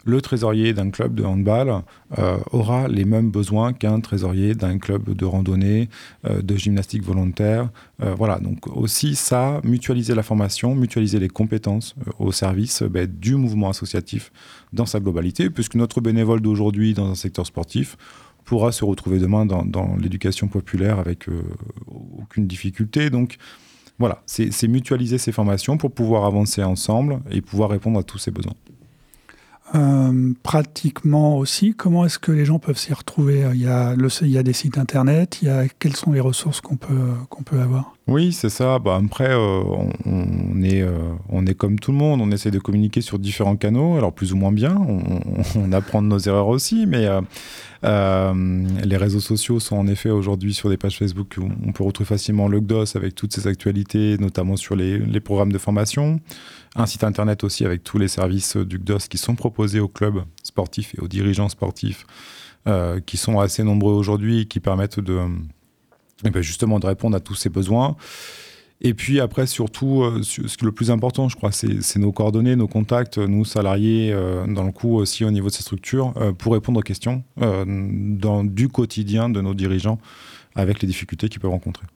le 0.06 0.20
trésorier 0.20 0.72
d'un 0.72 0.90
club 0.90 1.14
de 1.14 1.24
handball 1.24 1.82
euh, 2.16 2.38
aura 2.52 2.86
les 2.86 3.04
mêmes 3.04 3.30
besoins 3.30 3.72
qu'un 3.72 4.00
trésorier 4.00 4.54
d'un 4.54 4.78
club 4.78 5.12
de 5.12 5.24
randonnée, 5.24 5.88
euh, 6.24 6.40
de 6.42 6.56
gymnastique 6.56 7.02
volontaire. 7.02 7.68
Euh, 8.02 8.14
voilà, 8.14 8.38
donc 8.38 8.68
aussi 8.68 9.16
ça, 9.16 9.60
mutualiser 9.64 10.14
la 10.14 10.22
formation, 10.22 10.76
mutualiser 10.76 11.18
les 11.18 11.28
compétences 11.28 11.96
au 12.20 12.30
service 12.30 12.82
ben, 12.84 13.06
du 13.06 13.34
mouvement 13.34 13.68
associatif 13.68 14.30
dans 14.72 14.86
sa 14.86 15.00
globalité, 15.00 15.50
puisque 15.50 15.74
notre 15.74 16.00
bénévole 16.00 16.40
d'aujourd'hui 16.40 16.94
dans 16.94 17.10
un 17.10 17.16
secteur 17.16 17.44
sportif 17.44 17.96
pourra 18.44 18.70
se 18.70 18.84
retrouver 18.84 19.18
demain 19.18 19.44
dans, 19.44 19.64
dans 19.64 19.96
l'éducation 19.96 20.46
populaire 20.46 21.00
avec 21.00 21.26
aucune 22.20 22.46
difficulté. 22.46 23.10
Donc, 23.10 23.38
voilà, 23.98 24.22
c'est 24.26 24.68
mutualiser 24.68 25.18
ces 25.18 25.32
formations 25.32 25.78
pour 25.78 25.90
pouvoir 25.90 26.26
avancer 26.26 26.62
ensemble 26.62 27.20
et 27.28 27.40
pouvoir 27.40 27.70
répondre 27.70 27.98
à 27.98 28.04
tous 28.04 28.18
ces 28.18 28.30
besoins. 28.30 28.54
Euh, 29.74 30.32
pratiquement 30.44 31.38
aussi, 31.38 31.74
comment 31.74 32.04
est-ce 32.04 32.20
que 32.20 32.30
les 32.30 32.44
gens 32.44 32.60
peuvent 32.60 32.78
s'y 32.78 32.94
retrouver? 32.94 33.44
Il 33.52 33.60
y, 33.60 33.66
a 33.66 33.94
il 33.94 34.30
y 34.30 34.38
a 34.38 34.42
des 34.42 34.52
sites 34.52 34.78
internet, 34.78 35.40
quelles 35.80 35.96
sont 35.96 36.12
les 36.12 36.20
ressources 36.20 36.60
qu'on 36.60 36.76
peut, 36.76 37.60
avoir? 37.60 37.94
Oui, 38.06 38.32
c'est 38.32 38.48
ça. 38.48 38.78
Bah, 38.78 39.00
après, 39.04 39.30
euh, 39.30 39.62
on, 40.04 40.62
est, 40.62 40.82
euh, 40.82 40.96
on 41.28 41.46
est 41.46 41.54
comme 41.54 41.80
tout 41.80 41.90
le 41.90 41.98
monde, 41.98 42.20
on 42.20 42.30
essaie 42.30 42.52
de 42.52 42.60
communiquer 42.60 43.00
sur 43.00 43.18
différents 43.18 43.56
canaux, 43.56 43.96
alors 43.96 44.12
plus 44.12 44.32
ou 44.32 44.36
moins 44.36 44.52
bien, 44.52 44.76
on, 45.56 45.72
apprend 45.72 46.00
de 46.00 46.06
nos 46.06 46.18
erreurs 46.18 46.48
aussi, 46.48 46.86
mais 46.86 47.08
les 47.82 48.96
réseaux 48.96 49.20
sociaux 49.20 49.58
sont 49.58 49.76
en 49.76 49.88
effet 49.88 50.10
aujourd'hui 50.10 50.54
sur 50.54 50.68
des 50.70 50.76
pages 50.76 50.96
Facebook 50.96 51.34
où 51.38 51.48
on 51.66 51.72
peut 51.72 51.82
retrouver 51.82 52.06
facilement 52.06 52.46
le 52.46 52.60
GDOS 52.60 52.96
avec 52.96 53.16
toutes 53.16 53.34
ses 53.34 53.48
actualités, 53.48 54.16
notamment 54.18 54.56
sur 54.56 54.76
les 54.76 55.20
programmes 55.20 55.52
de 55.52 55.58
formation 55.58 56.20
un 56.76 56.86
site 56.86 57.04
internet 57.04 57.42
aussi 57.44 57.64
avec 57.64 57.82
tous 57.82 57.98
les 57.98 58.08
services 58.08 58.56
du 58.56 58.78
GDOS 58.78 59.08
qui 59.08 59.18
sont 59.18 59.34
proposés 59.34 59.80
aux 59.80 59.88
clubs 59.88 60.22
sportifs 60.42 60.94
et 60.94 61.00
aux 61.00 61.08
dirigeants 61.08 61.48
sportifs, 61.48 62.06
euh, 62.66 63.00
qui 63.00 63.16
sont 63.16 63.40
assez 63.40 63.62
nombreux 63.62 63.94
aujourd'hui 63.94 64.46
qui 64.46 64.60
permettent 64.60 65.00
de, 65.00 65.20
eh 66.24 66.30
ben, 66.30 66.42
justement 66.42 66.78
de 66.78 66.86
répondre 66.86 67.16
à 67.16 67.20
tous 67.20 67.34
ces 67.34 67.48
besoins. 67.48 67.96
Et 68.82 68.92
puis 68.92 69.20
après, 69.20 69.46
surtout, 69.46 70.02
euh, 70.02 70.22
ce 70.22 70.42
qui 70.42 70.64
est 70.64 70.64
le 70.64 70.72
plus 70.72 70.90
important, 70.90 71.30
je 71.30 71.36
crois, 71.36 71.50
c'est 71.50 71.96
nos 71.96 72.12
coordonnées, 72.12 72.56
nos 72.56 72.68
contacts, 72.68 73.16
nous 73.16 73.46
salariés, 73.46 74.12
euh, 74.12 74.46
dans 74.46 74.64
le 74.64 74.72
coup 74.72 74.96
aussi 74.96 75.24
au 75.24 75.30
niveau 75.30 75.48
de 75.48 75.54
ces 75.54 75.62
structures, 75.62 76.12
pour 76.36 76.52
répondre 76.52 76.80
aux 76.80 76.82
questions 76.82 77.24
du 77.36 78.68
quotidien 78.68 79.30
de 79.30 79.40
nos 79.40 79.54
dirigeants 79.54 79.98
avec 80.54 80.82
les 80.82 80.88
difficultés 80.88 81.28
qu'ils 81.30 81.40
peuvent 81.40 81.50
rencontrer. 81.50 81.86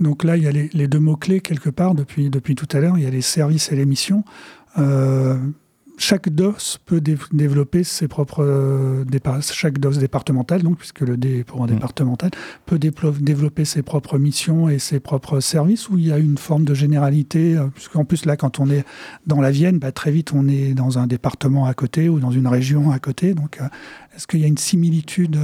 Donc 0.00 0.24
là, 0.24 0.36
il 0.36 0.42
y 0.42 0.46
a 0.46 0.52
les, 0.52 0.68
les 0.72 0.88
deux 0.88 1.00
mots-clés 1.00 1.40
quelque 1.40 1.70
part 1.70 1.94
depuis, 1.94 2.30
depuis 2.30 2.54
tout 2.54 2.68
à 2.72 2.80
l'heure, 2.80 2.98
il 2.98 3.04
y 3.04 3.06
a 3.06 3.10
les 3.10 3.22
services 3.22 3.72
et 3.72 3.76
les 3.76 3.86
missions. 3.86 4.24
Chaque 5.98 6.28
DOS 6.28 6.78
peut 6.84 7.00
développer 7.00 7.82
ses 7.82 8.06
propres 8.06 8.44
euh, 8.44 9.04
chaque 9.40 9.78
DOS 9.78 9.98
départemental 9.98 10.62
donc 10.62 10.76
puisque 10.76 11.00
le 11.00 11.16
D 11.16 11.38
est 11.38 11.44
pour 11.44 11.62
un 11.62 11.66
mm. 11.66 11.70
départemental 11.70 12.30
peut 12.66 12.78
développer 12.78 13.64
ses 13.64 13.82
propres 13.82 14.18
missions 14.18 14.68
et 14.68 14.78
ses 14.78 15.00
propres 15.00 15.40
services 15.40 15.88
où 15.88 15.96
il 15.96 16.06
y 16.06 16.12
a 16.12 16.18
une 16.18 16.36
forme 16.36 16.64
de 16.64 16.74
généralité 16.74 17.56
euh, 17.56 17.68
puisqu'en 17.68 18.04
plus 18.04 18.26
là 18.26 18.36
quand 18.36 18.60
on 18.60 18.68
est 18.68 18.84
dans 19.26 19.40
la 19.40 19.50
Vienne 19.50 19.78
bah, 19.78 19.90
très 19.90 20.10
vite 20.10 20.34
on 20.34 20.48
est 20.48 20.74
dans 20.74 20.98
un 20.98 21.06
département 21.06 21.64
à 21.64 21.72
côté 21.72 22.10
ou 22.10 22.20
dans 22.20 22.30
une 22.30 22.46
région 22.46 22.90
à 22.90 22.98
côté. 22.98 23.32
Donc 23.32 23.58
euh, 23.62 23.68
est-ce 24.14 24.26
qu'il 24.26 24.40
y 24.40 24.44
a 24.44 24.48
une 24.48 24.58
similitude 24.58 25.38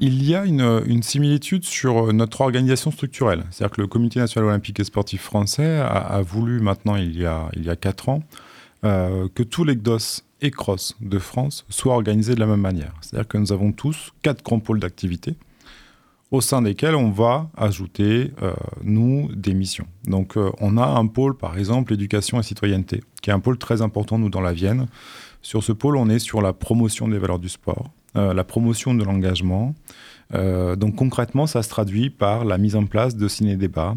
il 0.00 0.24
y 0.24 0.34
a 0.34 0.44
une, 0.44 1.02
similitude 1.02 1.64
sur 1.64 2.12
notre 2.12 2.40
organisation 2.40 2.90
structurelle. 2.90 3.44
C'est-à-dire 3.50 3.76
que 3.76 3.80
le 3.80 3.86
Comité 3.86 4.20
national 4.20 4.48
olympique 4.48 4.80
et 4.80 4.84
sportif 4.84 5.22
français 5.22 5.78
a, 5.78 6.20
voulu 6.22 6.60
maintenant, 6.60 6.96
il 6.96 7.18
y 7.18 7.26
a, 7.26 7.48
il 7.56 7.76
quatre 7.80 8.08
ans, 8.08 8.22
euh, 8.84 9.28
que 9.34 9.42
tous 9.42 9.64
les 9.64 9.74
GDOS 9.74 10.22
et 10.40 10.50
CROSS 10.50 10.96
de 11.00 11.18
France 11.18 11.64
soient 11.68 11.94
organisés 11.94 12.34
de 12.34 12.40
la 12.40 12.46
même 12.46 12.60
manière. 12.60 12.94
C'est-à-dire 13.00 13.26
que 13.26 13.38
nous 13.38 13.52
avons 13.52 13.72
tous 13.72 14.12
quatre 14.22 14.44
grands 14.44 14.60
pôles 14.60 14.78
d'activité 14.78 15.34
au 16.30 16.40
sein 16.40 16.62
desquels 16.62 16.94
on 16.94 17.10
va 17.10 17.50
ajouter, 17.56 18.32
euh, 18.42 18.52
nous, 18.82 19.30
des 19.34 19.54
missions. 19.54 19.86
Donc 20.04 20.36
euh, 20.36 20.50
on 20.60 20.76
a 20.76 20.86
un 20.86 21.06
pôle, 21.06 21.36
par 21.36 21.58
exemple, 21.58 21.94
éducation 21.94 22.38
et 22.38 22.42
citoyenneté, 22.42 23.02
qui 23.22 23.30
est 23.30 23.32
un 23.32 23.40
pôle 23.40 23.58
très 23.58 23.82
important, 23.82 24.18
nous, 24.18 24.30
dans 24.30 24.40
la 24.40 24.52
Vienne. 24.52 24.86
Sur 25.40 25.62
ce 25.62 25.72
pôle, 25.72 25.96
on 25.96 26.08
est 26.08 26.18
sur 26.18 26.42
la 26.42 26.52
promotion 26.52 27.08
des 27.08 27.18
valeurs 27.18 27.38
du 27.38 27.48
sport, 27.48 27.90
la 28.14 28.42
promotion 28.42 28.92
de 28.92 29.04
l'engagement. 29.04 29.74
donc 30.32 30.96
concrètement, 30.96 31.46
ça 31.46 31.62
se 31.62 31.68
traduit 31.68 32.10
par 32.10 32.44
la 32.44 32.58
mise 32.58 32.74
en 32.74 32.86
place 32.86 33.14
de 33.14 33.28
ciné-débats, 33.28 33.94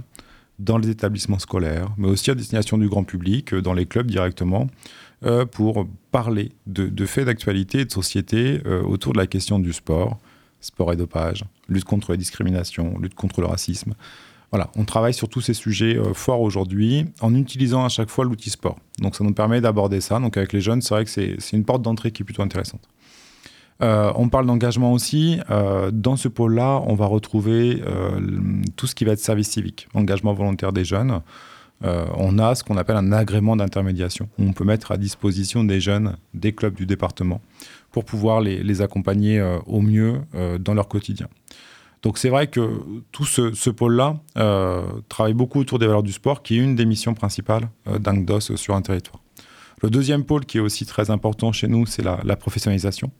dans 0.62 0.78
les 0.78 0.90
établissements 0.90 1.40
scolaires, 1.40 1.90
mais 1.98 2.08
aussi 2.08 2.30
à 2.30 2.36
destination 2.36 2.78
du 2.78 2.88
grand 2.88 3.04
public, 3.04 3.54
euh, 3.54 3.62
dans 3.62 3.74
les 3.74 3.86
clubs 3.86 4.08
directement, 4.08 4.68
euh, 5.26 5.46
pour 5.46 5.88
parler 6.12 6.52
de, 6.68 7.06
faits 7.06 7.26
d'actualité 7.26 7.80
et 7.80 7.86
de 7.86 7.92
société 7.92 8.62
euh, 8.66 8.82
autour 8.84 9.14
de 9.14 9.18
la 9.18 9.28
question 9.28 9.60
du 9.60 9.74
sport, 9.74 10.20
sport 10.62 10.94
et 10.94 10.96
dopage, 10.96 11.44
lutte 11.68 11.86
contre 11.86 12.12
la 12.12 12.18
discrimination, 12.18 12.98
lutte 13.00 13.16
contre 13.16 13.42
le 13.42 13.48
racisme. 13.48 13.94
Voilà, 14.52 14.70
on 14.76 14.84
travaille 14.84 15.14
sur 15.14 15.30
tous 15.30 15.42
ces 15.42 15.54
sujets 15.54 15.98
forts 16.14 16.42
aujourd'hui 16.42 17.06
en 17.22 17.34
utilisant 17.36 17.86
à 17.86 17.90
chaque 17.90 18.10
fois 18.10 18.26
l'outil 18.26 18.50
sport. 18.50 18.78
Donc 19.00 19.16
ça 19.16 19.24
nous 19.24 19.34
permet 19.34 19.62
d'aborder 19.62 20.02
ça. 20.02 20.20
Donc 20.20 20.36
avec 20.36 20.52
les 20.52 20.60
jeunes, 20.60 20.82
c'est 20.82 20.94
vrai 20.94 21.06
que 21.06 21.12
c'est 21.12 21.54
une 21.54 21.64
porte 21.64 21.82
d'entrée 21.82 22.12
qui 22.12 22.24
est 22.24 22.26
plutôt 22.26 22.42
intéressante. 22.42 22.88
Euh, 23.82 24.12
on 24.16 24.30
parle 24.30 24.46
d'engagement 24.46 24.94
aussi. 24.94 25.40
Euh, 25.50 25.90
dans 25.92 26.16
ce 26.16 26.28
pôle-là, 26.28 26.82
on 26.86 26.96
va 26.96 27.06
retrouver 27.06 27.82
euh, 27.86 28.20
tout 28.76 28.88
ce 28.88 28.96
qui 28.96 29.06
va 29.06 29.14
être 29.14 29.20
service 29.20 29.50
civique, 29.50 29.88
engagement 29.94 30.34
volontaire 30.34 30.72
des 30.72 30.86
jeunes. 30.86 31.22
On 31.84 32.38
a 32.40 32.56
ce 32.56 32.64
qu'on 32.64 32.78
appelle 32.78 32.98
un 32.98 33.12
agrément 33.12 33.56
d'intermédiation. 33.56 34.30
On 34.40 34.54
peut 34.54 34.64
mettre 34.64 34.92
à 34.92 34.98
disposition 34.98 35.64
des 35.64 35.80
jeunes 35.80 36.18
des 36.34 36.54
clubs 36.54 36.76
du 36.76 36.86
département 36.86 37.42
pour 37.92 38.06
pouvoir 38.06 38.42
les, 38.42 38.82
accompagner 38.82 39.42
au 39.66 39.82
mieux 39.82 40.22
dans 40.60 40.74
leur 40.74 40.88
quotidien. 40.88 41.28
Donc 42.04 42.18
c'est 42.18 42.30
vrai 42.30 42.48
que 42.48 42.82
tout 43.12 43.26
ce, 43.26 43.70
pôle-là 43.70 44.20
travaille 45.10 45.34
beaucoup 45.34 45.60
autour 45.60 45.80
des 45.80 45.88
valeurs 45.88 46.04
du 46.04 46.12
sport, 46.12 46.44
qui 46.44 46.58
est 46.58 46.64
une 46.64 46.76
des 46.76 46.86
missions 46.86 47.14
principales 47.14 47.70
d'Angdos 48.00 48.56
sur 48.56 48.76
un 48.76 48.82
territoire. 48.82 49.22
Le 49.82 49.90
deuxième 49.90 50.24
pôle 50.24 50.46
qui 50.46 50.58
est 50.58 50.62
aussi 50.62 50.86
très 50.86 51.10
important 51.10 51.52
chez 51.52 51.68
nous, 51.68 51.86
c'est 51.88 52.04
la 52.04 52.36
professionnalisation 52.36 53.12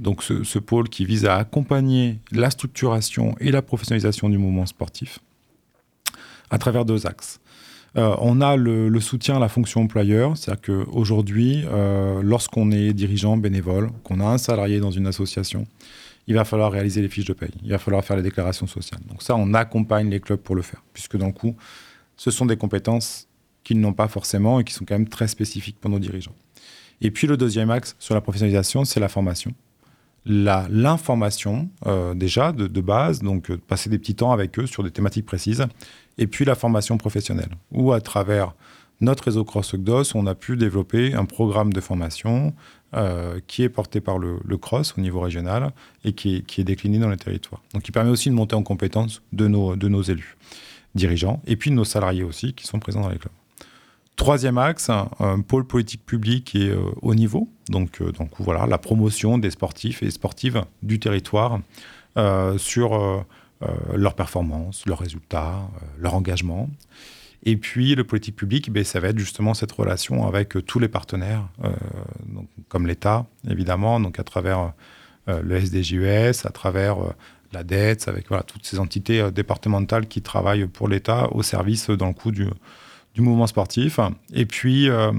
donc 0.00 0.22
ce, 0.22 0.58
pôle 0.58 0.88
qui 0.88 1.04
vise 1.04 1.24
à 1.24 1.36
accompagner 1.36 2.20
la 2.32 2.50
structuration 2.50 3.34
et 3.40 3.50
la 3.50 3.62
professionnalisation 3.62 4.28
du 4.28 4.38
mouvement 4.38 4.66
sportif 4.66 5.20
à 6.50 6.58
travers 6.58 6.84
deux 6.84 7.06
axes. 7.06 7.40
Euh, 7.96 8.14
on 8.18 8.40
a 8.40 8.56
le, 8.56 9.00
soutien 9.00 9.36
à 9.36 9.38
la 9.38 9.48
fonction 9.48 9.82
employeur, 9.82 10.36
c'est-à-dire 10.36 10.62
qu'aujourd'hui, 10.62 11.64
euh, 11.66 12.20
lorsqu'on 12.22 12.70
est 12.70 12.92
dirigeant 12.92 13.36
bénévole, 13.36 13.90
qu'on 14.04 14.20
a 14.20 14.24
un 14.24 14.38
salarié 14.38 14.80
dans 14.80 14.90
une 14.90 15.06
association, 15.06 15.66
il 16.26 16.34
va 16.34 16.44
falloir 16.44 16.72
réaliser 16.72 17.00
les 17.00 17.08
fiches 17.08 17.24
de 17.24 17.32
paye, 17.32 17.52
il 17.62 17.70
va 17.70 17.78
falloir 17.78 18.04
faire 18.04 18.16
les 18.16 18.22
déclarations 18.22 18.66
sociales. 18.66 19.00
Donc 19.08 19.22
ça, 19.22 19.34
on 19.36 19.54
accompagne 19.54 20.10
les 20.10 20.20
clubs 20.20 20.40
pour 20.40 20.56
le 20.56 20.62
faire, 20.62 20.82
puisque 20.92 21.16
dans 21.16 21.26
le 21.26 21.32
coup, 21.32 21.56
ce 22.16 22.30
sont 22.30 22.44
des 22.44 22.56
compétences 22.56 23.28
qu'ils 23.64 23.80
n'ont 23.80 23.94
pas 23.94 24.08
forcément 24.08 24.60
et 24.60 24.64
qui 24.64 24.74
sont 24.74 24.84
quand 24.84 24.94
même 24.94 25.08
très 25.08 25.28
spécifiques 25.28 25.78
pour 25.80 25.90
nos 25.90 25.98
dirigeants. 25.98 26.34
Et 27.00 27.10
puis 27.10 27.26
le 27.26 27.36
deuxième 27.36 27.70
axe 27.70 27.96
sur 27.98 28.14
la 28.14 28.20
professionnalisation, 28.20 28.84
c'est 28.84 29.00
la 29.00 29.08
formation 29.08 29.52
l'information 30.26 31.68
euh, 31.86 32.14
déjà 32.14 32.52
de, 32.52 32.80
base, 32.80 33.22
donc 33.22 33.54
passer 33.56 33.88
des 33.88 33.98
petits 33.98 34.16
temps 34.16 34.32
avec 34.32 34.58
eux 34.58 34.66
sur 34.66 34.82
des 34.82 34.90
thématiques 34.90 35.26
précises, 35.26 35.64
et 36.18 36.26
puis 36.26 36.44
la 36.44 36.54
formation 36.54 36.98
professionnelle, 36.98 37.50
où 37.72 37.92
à 37.92 38.00
travers 38.00 38.54
notre 39.00 39.24
réseau 39.24 39.44
CrossOgdos, 39.44 40.14
on 40.14 40.26
a 40.26 40.34
pu 40.34 40.56
développer 40.56 41.12
un 41.14 41.26
programme 41.26 41.72
de 41.72 41.80
formation 41.80 42.54
euh, 42.94 43.40
qui 43.46 43.62
est 43.62 43.68
porté 43.68 44.00
par 44.00 44.18
le, 44.18 44.38
CROSS 44.56 44.94
au 44.96 45.00
niveau 45.00 45.20
régional 45.20 45.72
et 46.04 46.12
qui 46.12 46.36
est, 46.36 46.64
décliné 46.64 46.98
dans 46.98 47.10
les 47.10 47.18
territoires. 47.18 47.62
Donc 47.74 47.82
qui 47.82 47.92
permet 47.92 48.10
aussi 48.10 48.30
de 48.30 48.34
monter 48.34 48.56
en 48.56 48.62
compétence 48.62 49.20
de 49.32 49.48
nos, 49.48 49.76
de 49.76 49.88
nos 49.88 50.02
élus 50.02 50.36
dirigeants, 50.94 51.42
et 51.46 51.56
puis 51.56 51.70
de 51.70 51.76
nos 51.76 51.84
salariés 51.84 52.24
aussi 52.24 52.54
qui 52.54 52.66
sont 52.66 52.78
présents 52.78 53.02
dans 53.02 53.10
les 53.10 53.18
clubs. 53.18 53.32
Troisième 54.16 54.56
axe, 54.56 54.88
un, 54.88 55.40
pôle 55.42 55.66
politique 55.66 56.04
public 56.06 56.54
et 56.54 56.70
euh, 56.70 56.80
haut 57.02 57.14
niveau. 57.14 57.50
Donc, 57.68 58.00
euh, 58.00 58.12
donc 58.12 58.30
voilà, 58.38 58.66
la 58.66 58.78
promotion 58.78 59.36
des 59.36 59.50
sportifs 59.50 60.02
et 60.02 60.10
sportives 60.10 60.64
du 60.82 60.98
territoire 60.98 61.60
euh, 62.16 62.56
sur 62.56 63.26
leurs 63.94 64.14
performances, 64.14 64.84
leurs 64.86 64.98
résultats, 64.98 65.68
leur 65.98 66.14
engagement. 66.14 66.68
Et 67.44 67.56
puis 67.56 67.94
le 67.94 68.04
politique 68.04 68.36
public, 68.36 68.70
ben, 68.70 68.84
ça 68.84 69.00
va 69.00 69.08
être 69.08 69.18
justement 69.18 69.54
cette 69.54 69.72
relation 69.72 70.26
avec 70.26 70.54
tous 70.66 70.78
les 70.78 70.88
partenaires, 70.88 71.48
comme 72.68 72.86
l'État 72.86 73.24
évidemment, 73.48 73.98
donc 73.98 74.18
à 74.18 74.24
travers 74.24 74.72
le 75.26 75.58
SDJUS, 75.58 76.44
à 76.44 76.50
travers 76.50 76.98
la 77.52 77.64
dette, 77.64 78.08
avec 78.08 78.28
voilà, 78.28 78.42
toutes 78.42 78.66
ces 78.66 78.78
entités 78.78 79.30
départementales 79.30 80.06
qui 80.06 80.20
travaillent 80.20 80.66
pour 80.66 80.88
l'État 80.88 81.28
au 81.32 81.42
service 81.42 81.88
dans 81.88 82.08
le 82.08 82.14
coup 82.14 82.32
du 82.32 82.48
du 83.16 83.22
mouvement 83.22 83.48
sportif. 83.48 83.98
Et 84.32 84.46
puis, 84.46 84.88
euh, 84.88 85.10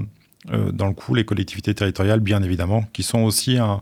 euh, 0.50 0.70
dans 0.72 0.86
le 0.86 0.94
coup, 0.94 1.14
les 1.14 1.24
collectivités 1.24 1.74
territoriales, 1.74 2.20
bien 2.20 2.42
évidemment, 2.42 2.84
qui 2.92 3.02
sont 3.02 3.24
aussi 3.24 3.58
euh, 3.58 3.74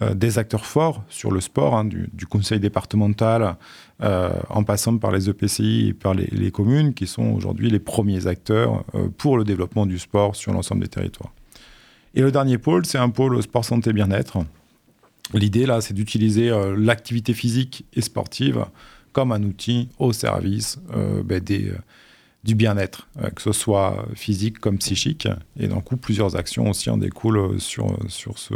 des 0.00 0.38
acteurs 0.38 0.66
forts 0.66 1.04
sur 1.08 1.30
le 1.30 1.40
sport, 1.40 1.76
hein, 1.76 1.84
du, 1.84 2.26
conseil 2.26 2.60
départemental, 2.60 3.56
en 4.00 4.64
passant 4.64 4.98
par 4.98 5.12
les 5.12 5.30
EPCI 5.30 5.88
et 5.88 5.92
par 5.92 6.14
les, 6.14 6.50
communes, 6.50 6.94
qui 6.94 7.06
sont 7.06 7.32
aujourd'hui 7.32 7.70
les 7.70 7.78
premiers 7.78 8.26
acteurs 8.26 8.84
pour 9.18 9.38
le 9.38 9.44
développement 9.44 9.86
du 9.86 9.98
sport 9.98 10.34
sur 10.34 10.52
l'ensemble 10.52 10.82
des 10.82 10.88
territoires. 10.88 11.32
Et 12.14 12.22
le 12.22 12.32
dernier 12.32 12.58
pôle, 12.58 12.84
c'est 12.86 12.98
un 12.98 13.10
pôle 13.10 13.40
sport 13.42 13.64
santé 13.64 13.92
bien-être. 13.92 14.38
L'idée 15.32 15.64
là, 15.64 15.80
c'est 15.80 15.94
d'utiliser 15.94 16.50
l'activité 16.76 17.32
physique 17.32 17.86
et 17.92 18.00
sportive 18.00 18.66
comme 19.12 19.30
un 19.30 19.42
outil 19.44 19.88
au 19.98 20.12
service 20.12 20.78
ben, 21.24 21.40
du 22.44 22.54
bien-être, 22.54 23.08
euh, 23.20 23.30
que 23.30 23.42
ce 23.42 23.52
soit 23.52 24.06
physique 24.14 24.58
comme 24.58 24.78
psychique. 24.78 25.26
Et 25.58 25.66
d'un 25.66 25.80
coup, 25.80 25.96
plusieurs 25.96 26.36
actions 26.36 26.68
aussi 26.68 26.90
en 26.90 26.98
découlent 26.98 27.58
sur, 27.60 27.96
sur 28.08 28.38
ce, 28.38 28.54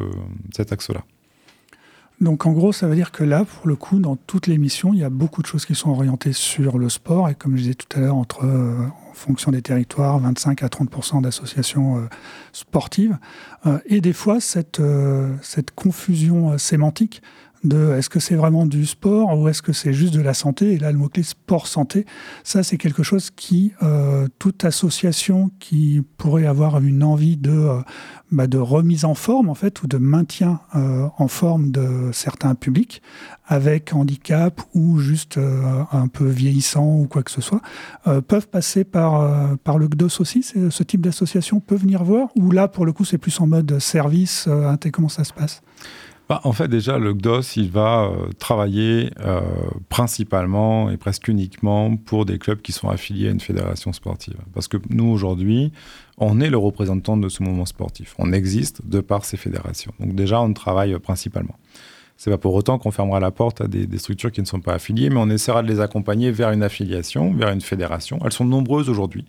cet 0.54 0.72
axe-là. 0.72 1.04
Donc 2.20 2.46
en 2.46 2.52
gros, 2.52 2.72
ça 2.72 2.88
veut 2.88 2.96
dire 2.96 3.12
que 3.12 3.22
là, 3.22 3.44
pour 3.44 3.68
le 3.68 3.76
coup, 3.76 4.00
dans 4.00 4.16
toutes 4.16 4.48
les 4.48 4.58
missions, 4.58 4.92
il 4.92 5.00
y 5.00 5.04
a 5.04 5.10
beaucoup 5.10 5.40
de 5.40 5.46
choses 5.46 5.64
qui 5.64 5.74
sont 5.74 5.90
orientées 5.90 6.32
sur 6.32 6.78
le 6.78 6.88
sport. 6.88 7.28
Et 7.28 7.34
comme 7.34 7.56
je 7.56 7.62
disais 7.62 7.74
tout 7.74 7.86
à 7.96 8.00
l'heure, 8.00 8.16
entre, 8.16 8.44
euh, 8.44 8.86
en 9.10 9.14
fonction 9.14 9.52
des 9.52 9.62
territoires, 9.62 10.18
25 10.18 10.62
à 10.62 10.68
30% 10.68 11.22
d'associations 11.22 11.98
euh, 11.98 12.08
sportives. 12.52 13.18
et 13.86 14.00
des 14.00 14.12
fois, 14.12 14.40
cette, 14.40 14.80
cette 15.42 15.70
confusion 15.72 16.58
sémantique 16.58 17.22
de 17.64 17.94
est-ce 17.94 18.08
que 18.08 18.20
c'est 18.20 18.34
vraiment 18.34 18.66
du 18.66 18.86
sport 18.86 19.38
ou 19.38 19.48
est-ce 19.48 19.62
que 19.62 19.72
c'est 19.72 19.92
juste 19.92 20.14
de 20.14 20.20
la 20.20 20.34
santé. 20.34 20.72
Et 20.72 20.78
là, 20.78 20.92
le 20.92 20.98
mot-clé 20.98 21.22
sport-santé, 21.22 22.06
ça 22.44 22.62
c'est 22.62 22.76
quelque 22.76 23.02
chose 23.02 23.30
qui, 23.30 23.72
euh, 23.82 24.28
toute 24.38 24.64
association 24.64 25.50
qui 25.58 26.02
pourrait 26.16 26.46
avoir 26.46 26.80
une 26.80 27.02
envie 27.02 27.36
de, 27.36 27.50
euh, 27.50 27.80
bah, 28.30 28.46
de 28.46 28.58
remise 28.58 29.04
en 29.04 29.14
forme 29.14 29.48
en 29.48 29.54
fait 29.54 29.82
ou 29.82 29.86
de 29.86 29.98
maintien 29.98 30.60
euh, 30.74 31.08
en 31.18 31.28
forme 31.28 31.70
de 31.70 32.10
certains 32.12 32.54
publics 32.54 33.02
avec 33.46 33.94
handicap 33.94 34.60
ou 34.74 34.98
juste 34.98 35.38
un 35.38 36.08
peu 36.08 36.26
vieillissant 36.26 36.98
ou 36.98 37.06
quoi 37.06 37.22
que 37.22 37.30
ce 37.30 37.40
soit, 37.40 37.62
peuvent 38.26 38.46
passer 38.46 38.84
par, 38.84 39.56
par 39.60 39.78
le 39.78 39.86
GDOS 39.86 40.20
aussi. 40.20 40.42
Ce 40.42 40.82
type 40.82 41.00
d'association 41.00 41.58
peut 41.58 41.74
venir 41.74 42.04
voir 42.04 42.28
Ou 42.36 42.50
là, 42.50 42.68
pour 42.68 42.84
le 42.84 42.92
coup, 42.92 43.06
c'est 43.06 43.16
plus 43.16 43.40
en 43.40 43.46
mode 43.46 43.78
service 43.78 44.46
Comment 44.92 45.08
ça 45.08 45.24
se 45.24 45.32
passe? 45.32 45.62
Bah, 46.28 46.40
En 46.44 46.52
fait, 46.52 46.68
déjà, 46.68 46.98
le 46.98 47.12
GDOS, 47.12 47.56
il 47.56 47.70
va 47.70 48.04
euh, 48.04 48.30
travailler 48.38 49.10
euh, 49.20 49.40
principalement 49.88 50.90
et 50.90 50.96
presque 50.96 51.28
uniquement 51.28 51.96
pour 51.96 52.24
des 52.24 52.38
clubs 52.38 52.60
qui 52.60 52.72
sont 52.72 52.88
affiliés 52.88 53.28
à 53.28 53.30
une 53.30 53.40
fédération 53.40 53.92
sportive. 53.92 54.36
Parce 54.54 54.68
que 54.68 54.76
nous, 54.90 55.06
aujourd'hui, 55.06 55.72
on 56.18 56.40
est 56.40 56.50
le 56.50 56.58
représentant 56.58 57.16
de 57.16 57.28
ce 57.28 57.42
mouvement 57.42 57.66
sportif. 57.66 58.14
On 58.18 58.32
existe 58.32 58.86
de 58.86 59.00
par 59.00 59.24
ces 59.24 59.36
fédérations. 59.36 59.92
Donc 60.00 60.14
déjà, 60.14 60.40
on 60.40 60.52
travaille 60.52 60.98
principalement. 60.98 61.56
C'est 62.18 62.32
pas 62.32 62.38
pour 62.38 62.52
autant 62.54 62.78
qu'on 62.78 62.90
fermera 62.90 63.20
la 63.20 63.30
porte 63.30 63.60
à 63.60 63.68
des, 63.68 63.86
structures 63.96 64.32
qui 64.32 64.40
ne 64.40 64.46
sont 64.46 64.60
pas 64.60 64.74
affiliées, 64.74 65.08
mais 65.08 65.20
on 65.20 65.30
essaiera 65.30 65.62
de 65.62 65.68
les 65.68 65.78
accompagner 65.78 66.32
vers 66.32 66.50
une 66.50 66.64
affiliation, 66.64 67.32
vers 67.32 67.50
une 67.50 67.60
fédération. 67.60 68.18
Elles 68.24 68.32
sont 68.32 68.44
nombreuses 68.44 68.90
aujourd'hui. 68.90 69.24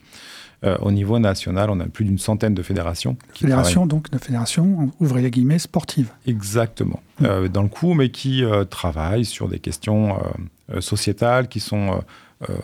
Euh, 0.65 0.77
au 0.81 0.91
niveau 0.91 1.19
national, 1.19 1.69
on 1.69 1.79
a 1.79 1.85
plus 1.85 2.03
d'une 2.05 2.17
centaine 2.17 2.53
de 2.53 2.61
fédérations. 2.61 3.17
Fédérations, 3.33 3.85
donc, 3.85 4.09
de 4.11 4.17
fédérations, 4.17 4.91
ouvrez 4.99 5.21
les 5.21 5.31
guillemets, 5.31 5.59
sportives. 5.59 6.11
Exactement. 6.27 7.01
Mm. 7.19 7.25
Euh, 7.25 7.47
dans 7.47 7.63
le 7.63 7.69
coup, 7.69 7.93
mais 7.93 8.09
qui 8.09 8.43
euh, 8.43 8.65
travaillent 8.65 9.25
sur 9.25 9.47
des 9.47 9.59
questions 9.59 10.17
sociétales 10.79 11.47
qui 11.47 11.59
sont 11.59 12.01
euh, 12.49 12.55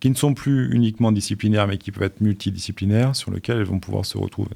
qui 0.00 0.10
ne 0.10 0.14
sont 0.14 0.34
plus 0.34 0.70
uniquement 0.74 1.10
disciplinaires, 1.10 1.66
mais 1.66 1.78
qui 1.78 1.90
peuvent 1.90 2.02
être 2.02 2.20
multidisciplinaires, 2.20 3.16
sur 3.16 3.30
lesquels 3.30 3.56
elles 3.56 3.64
vont 3.64 3.78
pouvoir 3.78 4.04
se 4.04 4.18
retrouver. 4.18 4.50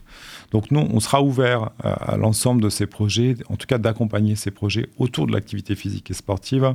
Donc 0.50 0.71
nous, 0.71 0.80
on 0.80 1.00
sera 1.00 1.23
ouvert 1.23 1.71
à, 1.83 2.18
l'ensemble 2.18 2.61
de 2.61 2.68
ces 2.68 2.87
projets, 2.87 3.37
en 3.49 3.57
tout 3.57 3.66
cas 3.66 3.78
d'accompagner 3.78 4.37
ces 4.37 4.50
projets 4.50 4.90
autour 4.99 5.26
de 5.26 5.33
l'activité 5.33 5.75
physique 5.75 6.11
et 6.11 6.14
sportive, 6.14 6.75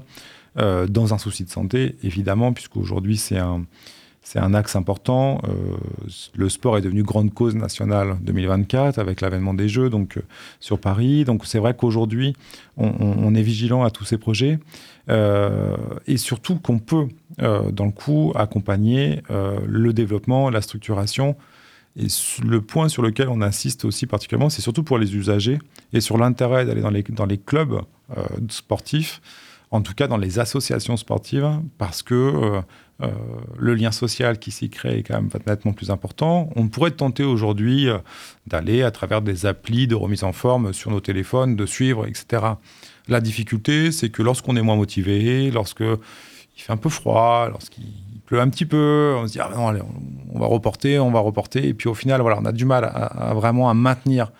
euh, 0.57 0.87
dans 0.87 1.13
un 1.13 1.19
souci 1.19 1.43
de 1.43 1.51
santé, 1.51 1.95
évidemment, 2.01 2.51
puisqu'aujourd'hui 2.51 3.15
c'est 3.15 3.37
un 3.37 3.63
c'est 4.23 4.39
un 4.39 4.53
axe 4.53 4.77
important. 4.77 5.41
Euh, 5.43 5.75
le 6.33 6.47
sport 6.47 6.77
est 6.77 6.81
devenu 6.81 7.03
grande 7.03 7.33
cause 7.33 7.55
nationale 7.55 8.17
2024 8.21 8.97
avec 8.97 9.19
l'avènement 9.19 9.53
des 9.53 9.67
Jeux 9.67 9.89
donc, 9.89 10.17
euh, 10.17 10.21
sur 10.61 10.79
Paris. 10.79 11.25
Donc 11.25 11.45
c'est 11.45 11.59
vrai 11.59 11.75
qu'aujourd'hui, 11.75 12.33
on, 12.77 13.35
est 13.35 13.41
vigilant 13.41 13.83
à 13.83 13.91
tous 13.91 14.05
ces 14.05 14.17
projets 14.17 14.59
euh, 15.09 15.75
et 16.07 16.17
surtout 16.17 16.55
qu'on 16.55 16.79
peut, 16.79 17.07
dans 17.37 17.85
le 17.85 17.91
coup, 17.91 18.31
accompagner 18.35 19.21
le 19.29 19.93
développement, 19.93 20.49
la 20.49 20.61
structuration. 20.61 21.35
Et 21.95 22.07
le 22.43 22.61
point 22.61 22.89
sur 22.89 23.03
lequel 23.03 23.29
on 23.29 23.41
insiste 23.41 23.85
aussi 23.85 24.07
particulièrement, 24.07 24.49
c'est 24.49 24.63
surtout 24.63 24.81
pour 24.81 24.97
les 24.97 25.15
usagers 25.15 25.59
et 25.91 26.01
sur 26.01 26.17
l'intérêt 26.17 26.65
d'aller 26.65 26.81
dans 26.81 27.25
les, 27.25 27.37
clubs 27.37 27.81
sportifs, 28.49 29.21
en 29.69 29.81
tout 29.81 29.93
cas 29.93 30.07
dans 30.07 30.17
les 30.17 30.39
associations 30.39 30.97
sportives, 30.97 31.59
parce 31.77 32.01
que 32.01 32.63
le 33.57 33.73
lien 33.73 33.91
social 33.91 34.39
qui 34.39 34.51
s'y 34.51 34.69
crée 34.69 34.99
est 34.99 35.03
quand 35.03 35.15
même 35.15 35.29
nettement 35.47 35.73
plus 35.73 35.89
important. 35.89 36.49
On 36.55 36.67
pourrait 36.67 36.91
tenter 36.91 37.23
aujourd'hui 37.23 37.89
euh, 37.89 37.97
d'aller 38.47 38.83
à 38.83 38.91
travers 38.91 39.21
des 39.21 39.45
applis 39.45 39.87
de 39.87 39.95
remise 39.95 40.23
en 40.23 40.31
forme 40.31 40.73
sur 40.73 40.91
nos 40.91 40.99
téléphones, 40.99 41.55
de 41.55 41.65
suivre, 41.65 42.05
etc. 42.07 42.43
La 43.07 43.19
difficulté, 43.19 43.91
c'est 43.91 44.09
que 44.09 44.21
lorsqu'on 44.21 44.55
est 44.55 44.61
moins 44.61 44.75
motivé, 44.75 45.51
lorsque 45.51 45.81
il 45.81 46.61
fait 46.61 46.71
un 46.71 46.77
peu 46.77 46.89
froid, 46.89 47.49
lorsqu'il 47.49 47.85
pleut 48.25 48.39
un 48.39 48.49
petit 48.49 48.65
peu, 48.65 49.15
on 49.17 49.27
se 49.27 49.33
dit 49.33 49.39
ah 49.39 49.49
non, 49.53 49.67
allez, 49.67 49.81
on, 50.31 50.39
va 50.39 50.45
reporter, 50.45 50.99
on 50.99 51.11
va 51.11 51.19
reporter, 51.19 51.65
et 51.65 51.73
puis 51.73 51.89
au 51.89 51.95
final, 51.95 52.21
voilà, 52.21 52.37
on 52.39 52.45
a 52.45 52.51
du 52.51 52.65
mal 52.65 52.85
à 52.85 53.33
vraiment 53.33 53.69
à 53.69 53.73
maintenir 53.73 54.31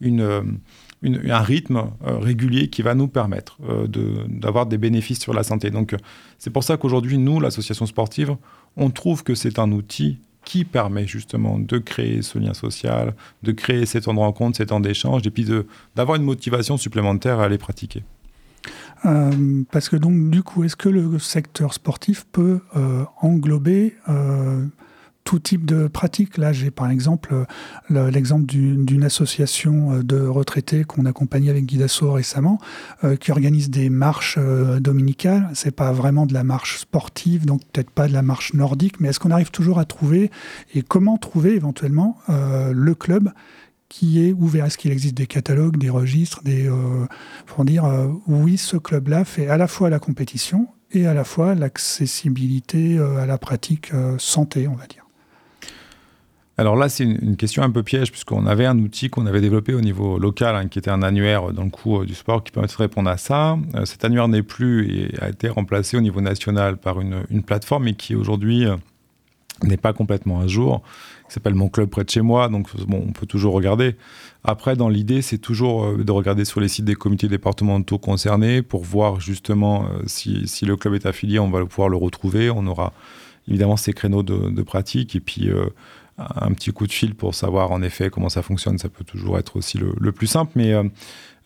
une 0.00 0.58
un 1.04 1.40
rythme 1.40 1.90
euh, 2.06 2.18
régulier 2.18 2.68
qui 2.68 2.82
va 2.82 2.94
nous 2.94 3.08
permettre 3.08 3.58
euh, 3.68 3.86
d'avoir 4.28 4.66
des 4.66 4.78
bénéfices 4.78 5.20
sur 5.20 5.34
la 5.34 5.42
santé. 5.42 5.70
Donc, 5.70 5.94
euh, 5.94 5.98
c'est 6.38 6.50
pour 6.50 6.64
ça 6.64 6.76
qu'aujourd'hui, 6.76 7.18
nous, 7.18 7.40
l'association 7.40 7.86
sportive, 7.86 8.36
on 8.76 8.90
trouve 8.90 9.24
que 9.24 9.34
c'est 9.34 9.58
un 9.58 9.72
outil 9.72 10.18
qui 10.44 10.64
permet 10.64 11.06
justement 11.06 11.58
de 11.58 11.78
créer 11.78 12.22
ce 12.22 12.38
lien 12.38 12.54
social, 12.54 13.14
de 13.42 13.52
créer 13.52 13.86
ces 13.86 14.00
temps 14.00 14.14
de 14.14 14.18
rencontre, 14.18 14.56
ces 14.56 14.66
temps 14.66 14.80
d'échange, 14.80 15.22
et 15.24 15.30
puis 15.30 15.46
d'avoir 15.94 16.16
une 16.16 16.24
motivation 16.24 16.76
supplémentaire 16.76 17.38
à 17.38 17.44
aller 17.44 17.58
pratiquer. 17.58 18.02
parce 19.70 19.88
que 19.88 19.96
donc, 19.96 20.30
du 20.30 20.42
coup, 20.42 20.64
est-ce 20.64 20.74
que 20.74 20.88
le 20.88 21.20
secteur 21.20 21.72
sportif 21.74 22.26
peut 22.32 22.58
englober 23.20 23.94
tout 25.24 25.38
type 25.38 25.64
de 25.64 25.88
pratique. 25.88 26.36
Là, 26.36 26.52
j'ai 26.52 26.70
par 26.70 26.90
exemple 26.90 27.46
l'exemple 27.90 28.46
d'une 28.46 29.04
association 29.04 29.92
euh, 29.92 30.02
de 30.02 30.20
retraités 30.26 30.84
qu'on 30.84 31.06
accompagnait 31.06 31.50
avec 31.50 31.66
Guy 31.66 31.78
Dassault 31.78 32.12
récemment, 32.12 32.58
euh, 33.04 33.16
qui 33.16 33.30
organise 33.30 33.70
des 33.70 33.90
marches 33.90 34.36
euh, 34.38 34.80
dominicales. 34.80 35.48
C'est 35.54 35.74
pas 35.74 35.92
vraiment 35.92 36.26
de 36.26 36.34
la 36.34 36.44
marche 36.44 36.78
sportive, 36.78 37.46
donc 37.46 37.62
peut-être 37.72 37.90
pas 37.90 38.08
de 38.08 38.12
la 38.12 38.22
marche 38.22 38.54
nordique, 38.54 39.00
mais 39.00 39.08
est-ce 39.08 39.20
qu'on 39.20 39.30
arrive 39.30 39.50
toujours 39.50 39.78
à 39.78 39.84
trouver 39.84 40.30
et 40.74 40.82
comment 40.82 41.16
trouver 41.16 41.54
éventuellement 41.54 42.16
le 42.28 42.94
club 42.94 43.30
qui 43.88 44.26
est 44.26 44.32
ouvert? 44.32 44.66
Est-ce 44.66 44.78
qu'il 44.78 44.92
existe 44.92 45.16
des 45.16 45.26
catalogues, 45.26 45.76
des 45.76 45.90
registres, 45.90 46.42
des 46.42 46.70
pour 47.46 47.64
dire 47.64 47.84
oui, 48.26 48.58
ce 48.58 48.76
club-là 48.76 49.24
fait 49.24 49.48
à 49.48 49.56
la 49.56 49.66
fois 49.66 49.90
la 49.90 49.98
compétition 49.98 50.68
et 50.90 51.06
à 51.06 51.14
la 51.14 51.24
fois 51.24 51.54
l'accessibilité 51.54 52.98
à 52.98 53.26
la 53.26 53.38
pratique 53.38 53.92
santé, 54.18 54.68
on 54.68 54.74
va 54.74 54.86
dire. 54.86 55.01
Alors 56.58 56.76
là, 56.76 56.88
c'est 56.90 57.04
une, 57.04 57.36
question 57.36 57.62
un 57.62 57.70
peu 57.70 57.82
piège, 57.82 58.10
puisqu'on 58.10 58.46
avait 58.46 58.66
un 58.66 58.78
outil 58.78 59.08
qu'on 59.08 59.24
avait 59.24 59.40
développé 59.40 59.72
au 59.72 59.80
niveau 59.80 60.18
local, 60.18 60.54
hein, 60.54 60.68
qui 60.68 60.78
était 60.78 60.90
un 60.90 61.02
annuaire 61.02 61.52
dans 61.52 61.64
le 61.64 61.70
cours 61.70 62.04
du 62.04 62.14
sport, 62.14 62.44
qui 62.44 62.52
permettait 62.52 62.74
de 62.74 62.78
répondre 62.78 63.08
à 63.08 63.16
ça. 63.16 63.56
Euh, 63.74 63.86
cet 63.86 64.04
annuaire 64.04 64.28
n'est 64.28 64.42
plus 64.42 64.92
et 64.92 65.22
a 65.22 65.30
été 65.30 65.48
remplacé 65.48 65.96
au 65.96 66.02
niveau 66.02 66.20
national 66.20 66.76
par 66.76 67.00
une, 67.00 67.42
plateforme, 67.42 67.84
mais 67.84 67.94
qui 67.94 68.14
aujourd'hui 68.14 68.66
euh, 68.66 68.76
n'est 69.62 69.78
pas 69.78 69.94
complètement 69.94 70.40
à 70.40 70.46
jour, 70.46 70.82
qui 71.26 71.32
s'appelle 71.32 71.54
Mon 71.54 71.70
Club 71.70 71.88
près 71.88 72.04
de 72.04 72.10
chez 72.10 72.20
moi, 72.20 72.50
donc 72.50 72.68
bon, 72.86 73.02
on 73.08 73.12
peut 73.12 73.26
toujours 73.26 73.54
regarder. 73.54 73.96
Après, 74.44 74.76
dans 74.76 74.90
l'idée, 74.90 75.22
c'est 75.22 75.38
toujours 75.38 75.84
euh, 75.84 76.04
de 76.04 76.12
regarder 76.12 76.44
sur 76.44 76.60
les 76.60 76.68
sites 76.68 76.84
des 76.84 76.96
comités 76.96 77.28
départementaux 77.28 77.96
concernés 77.96 78.60
pour 78.60 78.84
voir 78.84 79.20
justement 79.20 79.86
si, 80.04 80.44
le 80.66 80.76
club 80.76 80.92
est 80.94 81.06
affilié, 81.06 81.38
on 81.38 81.48
va 81.48 81.64
pouvoir 81.64 81.88
le 81.88 81.96
retrouver. 81.96 82.50
On 82.50 82.66
aura 82.66 82.92
évidemment 83.48 83.78
ces 83.78 83.94
créneaux 83.94 84.22
de, 84.22 84.62
pratique 84.62 85.16
et 85.16 85.20
puis 85.20 85.50
un 86.18 86.52
petit 86.52 86.70
coup 86.72 86.86
de 86.86 86.92
fil 86.92 87.14
pour 87.14 87.34
savoir 87.34 87.70
en 87.72 87.82
effet 87.82 88.10
comment 88.10 88.28
ça 88.28 88.42
fonctionne, 88.42 88.78
ça 88.78 88.88
peut 88.88 89.04
toujours 89.04 89.38
être 89.38 89.56
aussi 89.56 89.78
le, 89.78 90.12
plus 90.12 90.26
simple. 90.26 90.52
Mais 90.54 90.72
euh, 90.72 90.84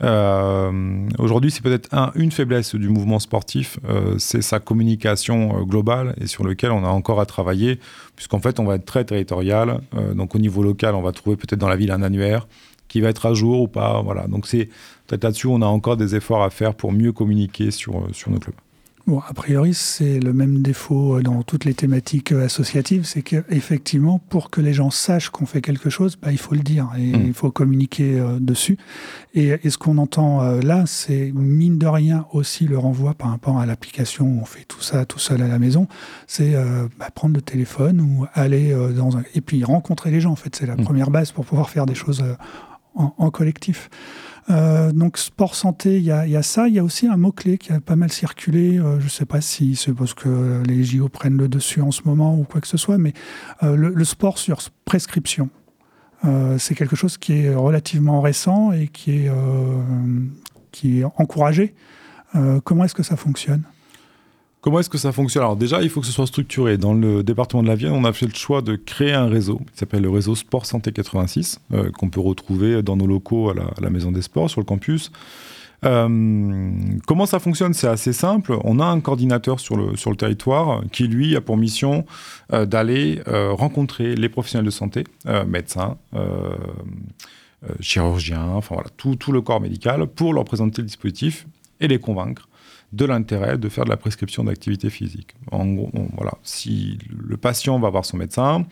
euh, 0.03 1.09
aujourd'hui, 1.19 1.51
c'est 1.51 1.63
peut-être 1.63 1.89
une 2.15 2.33
faiblesse 2.33 2.75
du 2.75 2.89
mouvement 2.89 3.19
sportif, 3.19 3.79
euh, 3.89 4.17
c'est 4.19 4.43
sa 4.43 4.59
communication 4.59 5.63
globale 5.63 6.15
et 6.21 6.27
sur 6.27 6.45
lequel 6.45 6.73
on 6.73 6.85
a 6.85 6.89
encore 6.89 7.21
à 7.21 7.27
travailler, 7.27 7.79
puisqu'en 8.17 8.41
fait, 8.41 8.59
on 8.61 8.65
va 8.65 8.75
être 8.75 8.87
très 8.87 9.05
territorial. 9.05 9.81
donc 10.15 10.35
au 10.35 10.39
niveau 10.39 10.63
local, 10.63 10.95
on 10.95 11.03
va 11.03 11.13
trouver 11.13 11.37
peut-être 11.37 11.61
dans 11.61 11.69
la 11.69 11.77
ville 11.77 11.93
un 11.93 12.03
annuaire 12.03 12.47
qui 12.89 13.01
va 13.01 13.09
être 13.09 13.27
à 13.27 13.35
jour 13.35 13.63
ou 13.63 13.69
pas. 13.69 14.01
Voilà. 14.03 14.27
Donc 14.27 14.47
c'est 14.47 14.69
peut-être 15.07 15.25
là-dessus, 15.25 15.47
on 15.47 15.63
a 15.63 15.67
encore 15.67 15.97
des 15.97 16.15
efforts 16.15 16.43
à 16.43 16.51
faire 16.51 16.75
pour 16.75 16.93
mieux 16.93 17.13
communiquer 17.13 17.71
sur, 17.71 18.09
sur 18.13 18.31
nos 18.31 18.39
clubs. 18.39 18.66
Bon, 19.07 19.21
a 19.21 19.33
priori, 19.35 19.73
c'est 19.73 20.19
le 20.19 20.33
même 20.33 20.63
défaut 20.63 21.21
dans 21.21 21.45
toutes 21.45 21.65
les 21.65 21.75
thématiques 21.75 22.33
euh, 22.33 22.47
associatives, 22.47 23.05
c'est 23.05 23.23
qu'effectivement, 23.23 24.19
pour 24.19 24.51
que 24.51 24.61
les 24.61 24.73
gens 24.73 24.91
sachent 24.91 25.31
qu'on 25.31 25.47
fait 25.47 25.61
quelque 25.61 25.91
chose, 25.91 26.17
bah, 26.21 26.33
il 26.33 26.39
faut 26.39 26.57
le 26.57 26.63
dire 26.63 26.91
et 26.99 27.17
mmh. 27.17 27.27
il 27.27 27.33
faut 27.33 27.53
communiquer 27.53 28.19
euh, 28.19 28.41
dessus. 28.41 28.79
Et, 29.33 29.57
ce 29.71 29.79
qu'on 29.79 29.99
entend 29.99 30.43
euh, 30.43 30.61
là, 30.61 30.87
c'est 30.87 31.31
mine 31.33 31.79
de 31.79 31.87
rien 31.87 32.27
aussi 32.33 32.67
le 32.67 32.79
renvoi 32.79 33.15
par 33.15 33.31
rapport 33.31 33.61
à 33.61 33.67
l'application 33.67 34.27
où 34.27 34.41
on 34.41 34.45
fait 34.45 34.65
tout 34.65 34.83
ça 34.83 35.05
tout 35.05 35.21
seul 35.21 35.41
à 35.41 35.47
la 35.47 35.61
maison, 35.61 35.87
c'est 36.27 36.55
bah, 36.99 37.11
prendre 37.15 37.37
le 37.37 37.43
téléphone 37.43 38.01
ou 38.01 38.27
aller 38.35 38.75
dans 38.97 39.19
un... 39.19 39.23
Et 39.35 39.41
puis 39.41 39.63
rencontrer 39.63 40.11
les 40.11 40.21
gens, 40.21 40.33
en 40.33 40.37
fait, 40.37 40.57
c'est 40.57 40.67
la 40.67 40.75
mmh. 40.75 40.83
première 40.83 41.11
base 41.11 41.31
pour 41.31 41.45
pouvoir 41.45 41.71
faire 41.71 41.87
des 41.87 41.95
choses 41.95 42.25
en, 42.97 43.15
en 43.17 43.31
collectif. 43.31 43.89
Euh, 44.49 44.93
donc 44.93 45.19
sport 45.19 45.55
santé, 45.55 45.97
il 45.97 46.05
y, 46.05 46.11
a, 46.11 46.43
ça. 46.43 46.69
Il 46.69 46.75
y 46.75 46.79
a 46.79 46.85
aussi 46.85 47.07
un 47.09 47.17
mot-clé 47.17 47.59
qui 47.59 47.73
a 47.73 47.81
pas 47.81 47.97
mal 47.97 48.13
circulé. 48.13 48.79
Euh, 48.79 49.01
je 49.01 49.05
ne 49.05 49.11
sais 49.11 49.27
pas 49.27 49.41
si 49.41 49.77
c'est 49.77 49.93
parce 49.93 50.15
que 50.15 50.63
les 50.67 50.85
JO 50.85 51.09
prennent 51.09 51.37
le 51.37 51.49
dessus 51.49 51.81
en 51.81 51.91
ce 51.91 52.03
moment 52.05 52.39
ou 52.39 52.45
quoi 52.45 52.61
que 52.61 52.69
ce 52.69 52.77
soit, 52.77 52.99
mais 52.99 53.13
euh, 53.63 53.75
le, 53.77 54.05
sport 54.05 54.39
sur 54.39 54.61
prescription. 54.85 55.51
c'est 56.59 56.75
quelque 56.75 56.97
chose 56.97 57.19
qui 57.19 57.33
est 57.35 57.55
relativement 57.55 58.21
récent 58.21 58.73
et 58.73 58.89
qui 58.89 59.13
est, 59.13 59.31
qui 60.71 61.01
est 61.01 61.05
encouragé. 61.05 61.75
comment 62.65 62.85
est-ce 62.85 62.95
que 62.95 63.03
ça 63.03 63.17
fonctionne? 63.17 63.63
Comment 64.67 64.81
est-ce 64.81 64.91
que 64.91 64.99
ça 64.99 65.13
fonctionne? 65.13 65.45
Alors 65.45 65.55
déjà, 65.55 65.81
il 65.81 65.89
faut 65.89 66.01
que 66.01 66.09
ce 66.09 66.13
soit 66.13 66.27
structuré. 66.27 66.77
Dans 66.77 66.93
le 66.93 67.23
département 67.23 67.63
de 67.63 67.69
la 67.69 67.77
Vienne, 67.77 67.93
on 67.93 68.03
a 68.03 68.13
fait 68.13 68.27
le 68.27 68.35
choix 68.35 68.63
de 68.63 68.75
créer 68.75 69.13
un 69.13 69.29
réseau 69.29 69.59
qui 69.59 69.79
s'appelle 69.79 70.03
le 70.03 70.11
réseau 70.11 70.35
Sport 70.35 70.67
Santé 70.67 70.91
86, 70.91 71.61
euh, 71.73 71.93
qu'on 71.93 72.11
peut 72.11 72.19
retrouver 72.19 72.83
dans 72.83 72.97
nos 72.97 73.07
locaux 73.07 73.49
à 73.49 73.55
la, 73.55 73.91
Maison 73.91 74.11
des 74.11 74.23
Sports, 74.23 74.51
sur 74.51 74.61
le 74.61 74.65
campus. 74.65 75.13
Euh, 75.85 76.73
comment 77.07 77.27
ça 77.27 77.39
fonctionne? 77.39 77.75
C'est 77.75 77.87
assez 77.87 78.13
simple. 78.13 78.59
On 78.65 78.81
a 78.81 78.85
un 78.87 78.99
coordinateur 78.99 79.61
sur 79.61 79.77
le, 79.77 80.17
territoire 80.17 80.83
qui, 80.91 81.07
lui, 81.07 81.37
a 81.37 81.41
pour 81.41 81.57
mission 81.57 82.05
euh, 82.53 82.67
d'aller 82.67 83.23
rencontrer 83.29 84.17
les 84.17 84.29
professionnels 84.29 84.67
de 84.67 84.73
santé, 84.73 85.05
médecins, 85.47 85.97
chirurgiens, 87.79 88.49
enfin 88.49 88.75
voilà, 88.75 88.91
tout 88.97 89.31
le 89.31 89.41
corps 89.43 89.61
médical, 89.61 90.09
pour 90.09 90.35
leur 90.35 90.45
présenter 90.45 90.83
le 90.83 90.89
dispositif 90.89 91.47
et 91.79 91.87
les 91.87 92.01
convaincre 92.01 92.49
de 92.93 93.05
l'intérêt 93.05 93.59
de 93.59 93.69
faire 93.69 93.85
de 93.85 93.91
la 93.91 93.97
prescription 93.97 94.45
d'activité 94.45 94.91
physique. 94.91 95.35
En 95.51 95.67
gros, 95.67 95.91
voilà, 96.17 96.33
si 96.43 96.99
le 97.11 97.37
patient 97.37 97.79
va 97.79 97.91
voir 97.91 98.05
son 98.05 98.17
médecin, 98.17 98.67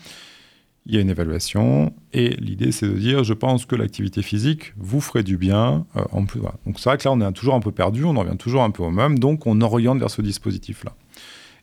il 0.86 0.94
y 0.94 0.98
a 0.98 1.00
une 1.00 1.10
évaluation 1.10 1.94
et 2.12 2.30
l'idée 2.36 2.70
c'est 2.70 2.86
de 2.86 2.92
dire 2.92 3.24
je 3.24 3.32
pense 3.32 3.64
que 3.64 3.74
l'activité 3.74 4.22
physique 4.22 4.74
vous 4.76 5.00
ferait 5.00 5.22
du 5.22 5.38
bien 5.38 5.86
euh, 5.96 6.04
en 6.12 6.26
plus. 6.26 6.40
Donc 6.66 6.78
c'est 6.78 6.90
vrai 6.90 6.98
que 6.98 7.04
là 7.04 7.12
on 7.12 7.20
est 7.20 7.32
toujours 7.32 7.54
un 7.54 7.60
peu 7.60 7.72
perdu, 7.72 8.04
on 8.04 8.16
en 8.16 8.20
revient 8.20 8.36
toujours 8.36 8.62
un 8.62 8.70
peu 8.70 8.82
au 8.82 8.90
même, 8.90 9.18
donc 9.18 9.46
on 9.46 9.60
oriente 9.62 9.98
vers 9.98 10.10
ce 10.10 10.20
dispositif-là. 10.20 10.92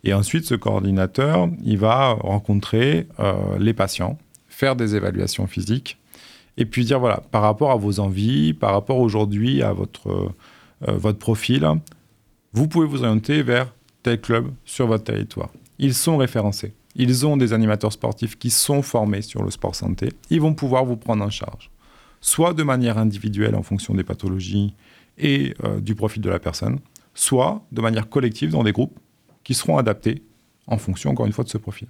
Et 0.04 0.14
ensuite 0.14 0.46
ce 0.46 0.56
coordinateur 0.56 1.50
il 1.64 1.78
va 1.78 2.14
rencontrer 2.14 3.08
euh, 3.20 3.34
les 3.60 3.74
patients, 3.74 4.18
faire 4.48 4.76
des 4.76 4.96
évaluations 4.96 5.46
physiques 5.46 6.00
et 6.58 6.66
puis 6.66 6.84
dire 6.84 7.00
voilà 7.00 7.22
par 7.32 7.44
rapport 7.44 7.72
à 7.72 7.76
vos 7.76 8.00
envies, 8.00 8.54
par 8.54 8.74
rapport 8.74 8.98
aujourd'hui 8.98 9.62
à 9.62 9.72
votre, 9.72 10.10
euh, 10.10 10.98
votre 10.98 11.20
profil, 11.20 11.68
vous 12.54 12.68
pouvez 12.68 12.86
vous 12.86 13.04
orienter 13.04 13.44
vers 13.44 13.74
tel 14.04 14.20
club 14.20 14.52
sur 14.66 14.88
votre 14.88 15.04
territoire. 15.04 15.50
Ils 15.80 15.94
sont 15.94 16.18
référencés. 16.18 16.74
Ils 16.96 17.26
ont 17.26 17.38
des 17.38 17.54
animateurs 17.54 17.94
sportifs 17.94 18.38
qui 18.38 18.50
sont 18.50 18.82
formés 18.82 19.22
sur 19.22 19.44
le 19.44 19.52
sport 19.52 19.76
santé. 19.76 20.10
Ils 20.30 20.42
vont 20.42 20.54
pouvoir 20.54 20.84
vous 20.84 20.98
prendre 20.98 21.24
en 21.24 21.30
charge, 21.30 21.72
soit 22.20 22.54
de 22.54 22.64
manière 22.64 22.98
individuelle 22.98 23.56
en 23.56 23.64
fonction 23.64 23.94
des 23.94 24.04
pathologies 24.04 24.76
et 25.18 25.54
euh, 25.64 25.80
du 25.80 25.96
profil 25.96 26.22
de 26.22 26.30
la 26.30 26.40
personne, 26.40 26.80
soit 27.14 27.64
de 27.72 27.82
manière 27.82 28.10
collective 28.10 28.52
dans 28.52 28.64
des 28.64 28.74
groupes 28.74 29.00
qui 29.44 29.54
seront 29.54 29.78
adaptés 29.78 30.22
en 30.68 30.78
fonction, 30.78 31.12
encore 31.12 31.26
une 31.26 31.34
fois, 31.34 31.44
de 31.44 31.50
ce 31.50 31.58
profil. 31.58 31.88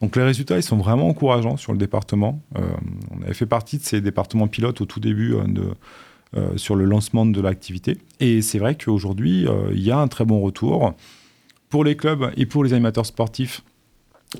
Donc 0.00 0.16
les 0.16 0.22
résultats, 0.22 0.56
ils 0.56 0.62
sont 0.62 0.78
vraiment 0.78 1.08
encourageants 1.08 1.56
sur 1.56 1.72
le 1.72 1.78
département. 1.78 2.42
Euh, 2.56 2.62
on 3.10 3.22
avait 3.22 3.34
fait 3.34 3.46
partie 3.46 3.78
de 3.78 3.82
ces 3.82 4.00
départements 4.00 4.48
pilotes 4.48 4.80
au 4.80 4.86
tout 4.86 5.00
début 5.00 5.34
euh, 5.34 5.44
de, 5.46 5.74
sur 6.56 6.76
le 6.76 6.84
lancement 6.84 7.26
de 7.26 7.40
l'activité. 7.40 7.98
Et 8.20 8.40
c'est 8.42 8.58
vrai 8.58 8.76
qu'aujourd'hui, 8.76 9.46
il 9.72 9.82
y 9.82 9.90
a 9.90 9.98
un 9.98 10.08
très 10.08 10.24
bon 10.24 10.40
retour. 10.40 10.94
Pour 11.68 11.84
les 11.84 11.96
clubs 11.96 12.30
et 12.36 12.46
pour 12.46 12.64
les 12.64 12.72
animateurs 12.72 13.06
sportifs, 13.06 13.62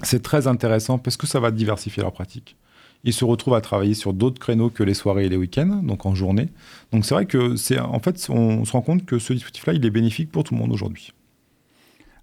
c'est 0.02 0.22
très 0.22 0.46
intéressant 0.46 0.98
parce 0.98 1.16
que 1.16 1.26
ça 1.26 1.40
va 1.40 1.50
diversifier 1.50 2.02
leur 2.02 2.12
pratique. 2.12 2.56
Ils 3.04 3.12
se 3.12 3.24
retrouvent 3.24 3.54
à 3.54 3.60
travailler 3.60 3.94
sur 3.94 4.12
d'autres 4.12 4.38
créneaux 4.38 4.68
que 4.68 4.82
les 4.82 4.94
soirées 4.94 5.26
et 5.26 5.28
les 5.28 5.36
week-ends, 5.36 5.80
donc 5.82 6.04
en 6.06 6.14
journée. 6.14 6.48
Donc 6.92 7.04
c'est 7.04 7.14
vrai 7.14 7.26
que 7.26 7.56
c'est 7.56 7.78
en 7.78 7.98
fait 7.98 8.26
on 8.28 8.64
se 8.64 8.72
rend 8.72 8.82
compte 8.82 9.06
que 9.06 9.18
ce 9.18 9.32
dispositif-là 9.32 9.72
il 9.72 9.84
est 9.84 9.90
bénéfique 9.90 10.30
pour 10.30 10.44
tout 10.44 10.54
le 10.54 10.60
monde 10.60 10.72
aujourd'hui. 10.72 11.12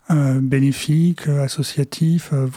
Euh, 0.10 0.40
bénéfique, 0.40 1.28
euh, 1.28 1.44
associatif, 1.44 2.30
euh, 2.32 2.48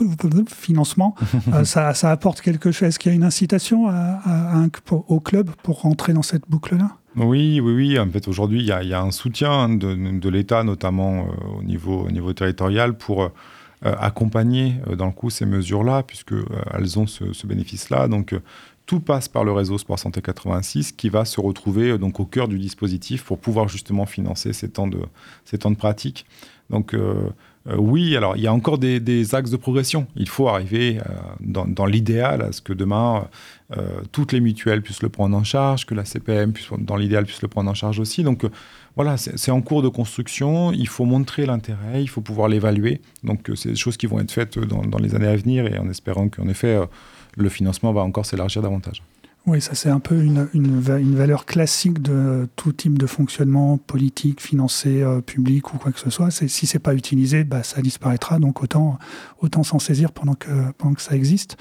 financement, 0.49 1.17
ça, 1.65 1.93
apporte 2.05 2.43
quelque 2.43 2.71
chose. 2.71 2.89
Est-ce 2.89 2.99
qu'il 3.01 3.11
y 3.11 3.13
a 3.13 3.17
une 3.17 3.25
incitation 3.25 3.89
au 4.87 5.21
club 5.21 5.51
pour 5.65 5.81
rentrer 5.81 6.13
dans 6.13 6.23
cette 6.23 6.49
boucle-là? 6.49 7.00
Oui, 7.17 7.61
oui, 7.61 7.73
oui. 7.73 7.99
En 7.99 8.09
fait, 8.09 8.29
aujourd'hui, 8.29 8.61
il 8.61 8.67
y, 8.67 8.73
a 8.95 9.01
un 9.03 9.11
soutien 9.11 9.69
de, 9.69 10.29
l'État, 10.29 10.63
notamment 10.63 11.27
au, 11.57 11.63
niveau, 11.63 12.07
au 12.07 12.11
niveau 12.11 12.33
territorial, 12.33 12.97
pour 12.97 13.33
euh, 13.87 13.95
accompagner 13.99 14.75
euh, 14.89 14.95
dans 14.95 15.07
le 15.07 15.13
coup 15.13 15.31
ces 15.31 15.47
mesures-là, 15.47 16.03
puisqu'elles 16.03 16.45
euh, 16.45 16.99
ont 16.99 17.07
ce, 17.07 17.47
bénéfice-là. 17.47 18.09
Donc, 18.09 18.35
tout 18.85 19.01
passe 19.01 19.27
par 19.27 19.43
le 19.43 19.53
réseau 19.53 19.79
Sport 19.79 19.99
Santé 19.99 20.21
86 20.21 20.93
qui 20.93 21.09
va 21.09 21.25
se 21.25 21.41
retrouver 21.41 21.97
donc 21.97 22.21
au 22.21 22.27
cœur 22.27 22.47
du 22.47 22.59
dispositif 22.59 23.25
pour 23.25 23.39
pouvoir 23.39 23.69
justement 23.69 24.05
financer 24.05 24.53
ces 24.53 24.69
temps 24.69 24.87
de, 24.87 24.99
ces 25.47 25.59
temps 25.59 25.71
de 25.71 25.77
pratique. 25.77 26.27
Donc 26.69 26.95
oui, 27.77 28.17
alors 28.17 28.37
il 28.37 28.43
y 28.43 28.47
a 28.47 28.53
encore 28.53 28.79
des, 28.79 29.35
axes 29.35 29.51
de 29.51 29.57
progression. 29.57 30.07
Il 30.17 30.29
faut 30.29 30.49
arriver 30.49 30.99
dans, 31.41 31.67
dans 31.67 31.87
l'idéal 31.87 32.43
à 32.43 32.53
ce 32.53 32.61
que 32.61 32.73
demain 32.73 33.29
toutes 34.13 34.33
les 34.33 34.41
mutuelles 34.41 34.83
puissent 34.83 35.03
le 35.03 35.09
prendre 35.09 35.37
en 35.37 35.45
charge, 35.45 35.87
que 35.87 35.95
la 35.95 36.05
CPM 36.05 36.53
puisse, 36.53 36.69
dans 36.79 36.97
l'idéal 36.97 37.25
puisse 37.25 37.43
le 37.43 37.49
prendre 37.49 37.71
en 37.71 37.75
charge 37.75 38.01
aussi. 38.01 38.25
Donc 38.25 38.45
voilà, 38.97 39.17
c'est 39.17 39.51
en 39.51 39.63
cours 39.63 39.83
de 39.83 39.89
construction. 39.89 40.73
Il 40.73 40.89
faut 40.89 41.05
montrer 41.05 41.47
l'intérêt, 41.47 42.03
il 42.03 42.09
faut 42.09 42.21
pouvoir 42.21 42.49
l'évaluer. 42.49 43.01
Donc, 43.23 43.49
euh, 43.49 43.55
c'est 43.55 43.71
des 43.71 43.77
choses 43.77 43.97
qui 43.97 44.07
vont 44.07 44.21
être 44.21 44.33
faites 44.33 44.59
dans, 44.59 44.99
les 44.99 45.15
années 45.15 45.29
à 45.29 45.37
venir 45.37 45.67
et 45.67 45.79
en 45.79 45.89
espérant 45.89 46.29
qu'en 46.29 46.49
effet, 46.49 46.75
euh, 46.75 46.87
le 47.37 47.49
financement 47.49 47.93
va 47.93 48.03
encore 48.03 48.27
s'élargir 48.27 48.63
davantage. 48.63 49.03
Oui, 49.47 49.61
ça 49.61 49.75
c'est 49.75 49.89
un 49.89 50.01
peu 50.01 50.23
une, 50.23 50.49
une, 50.53 50.81
valeur 50.81 51.47
classique 51.47 52.03
de 52.03 52.47
tout 52.57 52.73
type 52.73 52.99
de 52.99 53.07
fonctionnement 53.07 53.79
politique, 53.79 54.41
financé, 54.41 55.03
euh, 55.03 55.21
public 55.21 55.73
ou 55.73 55.79
quoi 55.79 55.93
que 55.93 55.99
ce 55.99 56.11
soit. 56.11 56.31
Si 56.31 56.67
c'est 56.67 56.79
pas 56.79 56.95
utilisé, 56.95 57.45
bah, 57.45 57.63
ça 57.63 57.81
disparaîtra. 57.81 58.39
Donc 58.39 58.63
autant, 58.63 58.99
autant 59.41 59.63
s'en 59.63 59.79
saisir 59.79 60.13
pendant 60.13 60.35
que, 60.35 60.51
pendant 60.79 60.95
que 60.95 61.03
ça 61.03 61.17
existe. 61.17 61.57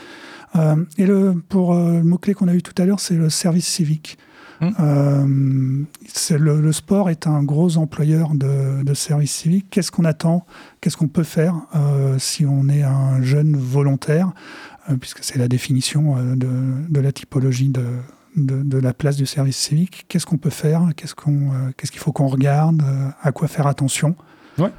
et 0.98 1.06
le, 1.06 1.42
pour 1.48 1.74
le 1.74 2.04
mot-clé 2.04 2.34
qu'on 2.34 2.48
a 2.48 2.54
eu 2.54 2.62
tout 2.62 2.80
à 2.82 2.86
l'heure, 2.86 3.00
c'est 3.00 3.16
le 3.16 3.30
service 3.30 3.68
civique. 3.68 4.18
Hum. 4.62 5.86
Euh, 6.30 6.38
le, 6.38 6.72
sport 6.74 7.10
est 7.10 7.28
un 7.28 7.44
gros 7.44 7.78
employeur 7.78 8.32
de, 8.36 8.84
de 8.84 8.94
services 8.94 9.34
civiques. 9.34 9.68
Qu'est-ce 9.70 9.92
qu'on 9.92 10.04
attend? 10.04 10.46
Qu'est-ce 10.82 10.98
qu'on 10.98 11.08
peut 11.08 11.24
faire 11.24 11.56
euh, 11.76 12.20
si 12.20 12.46
on 12.46 12.68
est 12.68 12.84
un 12.84 13.22
jeune 13.22 13.56
volontaire? 13.56 14.34
euh, 14.79 14.79
Puisque 15.00 15.24
c'est 15.24 15.38
la 15.38 15.48
définition 15.48 16.16
de, 16.36 16.48
de, 16.90 17.00
la 17.00 17.12
typologie 17.12 17.70
de, 17.70 18.80
la 18.80 18.94
place 18.94 19.18
du 19.18 19.26
service 19.26 19.58
civique. 19.58 20.06
Qu'est-ce 20.08 20.26
qu'on 20.26 20.38
peut 20.38 20.50
faire? 20.50 20.82
Qu'est-ce 20.96 21.16
qu'on, 21.16 21.72
qu'est-ce 21.78 21.92
qu'il 21.92 22.02
faut 22.02 22.12
qu'on 22.12 22.28
regarde? 22.28 22.82
À 23.22 23.32
quoi 23.32 23.48
faire 23.48 23.68
attention? 23.68 24.16
Ouais. 24.58 24.72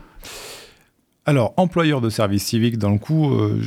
Alors, 1.31 1.55
employeur 1.59 2.01
de 2.01 2.11
service 2.11 2.43
civique, 2.43 2.77
dans 2.77 2.91
le 2.91 2.99
coup, 2.99 3.33
euh, 3.33 3.63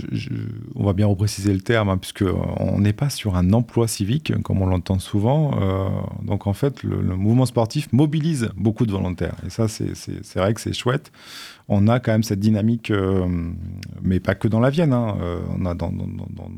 on 0.76 0.84
va 0.84 0.92
bien 0.92 1.08
repréciser 1.08 1.54
le 1.54 1.62
terme, 1.62 1.88
hein, 1.88 1.98
puisqu'on 1.98 2.78
n'est 2.78 2.92
pas 2.92 3.10
sur 3.10 3.38
un 3.38 3.54
emploi 3.54 3.88
civique, 3.88 4.34
comme 4.42 4.62
on 4.62 4.66
l'entend 4.66 5.00
souvent. 5.00 5.58
Euh, 5.62 5.88
donc, 6.24 6.46
en 6.46 6.52
fait, 6.52 6.84
le, 6.84 6.98
mouvement 7.16 7.46
sportif 7.46 7.88
mobilise 7.94 8.50
beaucoup 8.58 8.86
de 8.86 8.92
volontaires. 8.92 9.38
Et 9.48 9.50
ça, 9.50 9.70
c'est 9.70 10.36
vrai 10.36 10.54
que 10.54 10.60
c'est 10.60 10.74
chouette. 10.74 11.14
On 11.70 11.88
a 11.88 12.02
quand 12.02 12.12
même 12.12 12.24
cette 12.24 12.42
dynamique, 12.42 12.92
euh, 12.92 13.26
mais 14.02 14.20
pas 14.20 14.36
que 14.36 14.50
dans 14.50 14.60
la 14.60 14.70
Vienne. 14.70 14.92
Hein, 14.92 15.16
on 15.58 15.66
a 15.66 15.74
dans, 15.74 15.90
de 15.90 16.04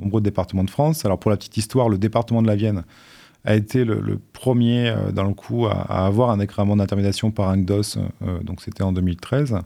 nombreux 0.01 0.21
départements 0.21 0.63
de 0.63 0.71
France. 0.71 1.05
Alors, 1.05 1.19
pour 1.19 1.29
la 1.29 1.37
petite 1.37 1.57
histoire, 1.57 1.87
le 1.87 1.99
département 1.99 2.41
de 2.41 2.47
la 2.47 2.55
Vienne 2.55 2.83
a 3.43 3.53
été 3.53 3.85
le, 3.85 4.19
premier, 4.33 4.91
dans 5.13 5.25
le 5.25 5.35
coup, 5.35 5.67
à, 5.67 6.07
avoir 6.07 6.31
un 6.31 6.39
agrément 6.39 6.75
d'intermédiation 6.75 7.29
par 7.29 7.51
UNCDOS. 7.51 7.99
donc, 8.41 8.61
c'était 8.61 8.81
en 8.81 8.91
2013. 8.91 9.59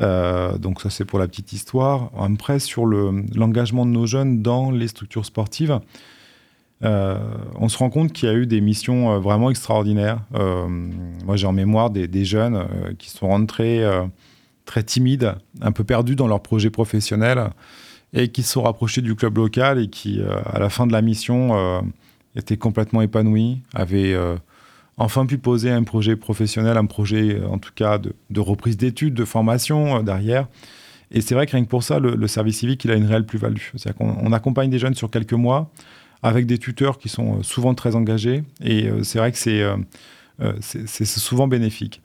Euh, 0.00 0.56
donc 0.56 0.80
ça 0.80 0.90
c'est 0.90 1.04
pour 1.04 1.18
la 1.18 1.28
petite 1.28 1.52
histoire. 1.52 2.10
Après 2.18 2.58
sur 2.58 2.86
l'engagement 2.86 3.84
de 3.84 3.90
nos 3.90 4.06
jeunes 4.06 4.42
dans 4.42 4.70
les 4.70 4.88
structures 4.88 5.26
sportives, 5.26 5.80
euh, 6.82 7.18
on 7.56 7.68
se 7.68 7.76
rend 7.76 7.90
compte 7.90 8.12
qu'il 8.12 8.28
y 8.28 8.32
a 8.32 8.34
eu 8.34 8.46
des 8.46 8.62
missions 8.62 9.12
euh, 9.12 9.18
vraiment 9.18 9.50
extraordinaires. 9.50 10.20
moi 10.32 11.36
j'ai 11.36 11.46
en 11.46 11.52
mémoire 11.52 11.90
des, 11.90 12.24
jeunes 12.24 12.66
qui 12.98 13.10
sont 13.10 13.28
rentrés 13.28 13.84
très 14.64 14.82
timides, 14.82 15.34
un 15.60 15.72
peu 15.72 15.84
perdus 15.84 16.16
dans 16.16 16.28
leur 16.28 16.40
projet 16.40 16.70
professionnel 16.70 17.50
et 18.12 18.28
qui 18.28 18.42
se 18.42 18.52
sont 18.52 18.62
rapprochés 18.62 19.02
du 19.02 19.14
club 19.14 19.36
local 19.36 19.78
et 19.78 19.88
qui 19.88 20.20
à 20.22 20.58
la 20.58 20.70
fin 20.70 20.86
de 20.86 20.92
la 20.92 21.02
mission 21.02 21.82
étaient 22.34 22.56
complètement 22.56 23.02
épanouis, 23.02 23.60
avaient 23.74 24.16
enfin 25.00 25.24
pu 25.24 25.38
poser 25.38 25.70
un 25.70 25.82
projet 25.82 26.14
professionnel, 26.14 26.76
un 26.76 26.84
projet 26.84 27.34
euh, 27.34 27.48
en 27.48 27.58
tout 27.58 27.72
cas 27.74 27.98
de, 27.98 28.40
reprise 28.40 28.76
d'études, 28.76 29.14
de 29.14 29.24
formation 29.24 29.96
euh, 29.96 30.02
derrière. 30.02 30.46
Et 31.10 31.22
c'est 31.22 31.34
vrai 31.34 31.46
que 31.46 31.52
rien 31.52 31.64
que 31.64 31.68
pour 31.68 31.82
ça, 31.82 31.98
le, 31.98 32.28
service 32.28 32.58
civique, 32.58 32.84
il 32.84 32.92
a 32.92 32.94
une 32.94 33.06
réelle 33.06 33.26
plus-value. 33.26 33.60
C'est-à-dire 33.74 33.96
qu'on 33.96 34.32
accompagne 34.32 34.70
des 34.70 34.78
jeunes 34.78 34.94
sur 34.94 35.10
quelques 35.10 35.32
mois 35.32 35.72
avec 36.22 36.46
des 36.46 36.58
tuteurs 36.58 36.98
qui 36.98 37.08
sont 37.08 37.38
euh, 37.38 37.42
souvent 37.42 37.74
très 37.74 37.96
engagés. 37.96 38.44
Et 38.62 38.88
c'est 39.02 39.18
vrai 39.18 39.32
que 39.32 39.38
c'est 39.38 41.04
souvent 41.04 41.48
bénéfique. 41.48 42.00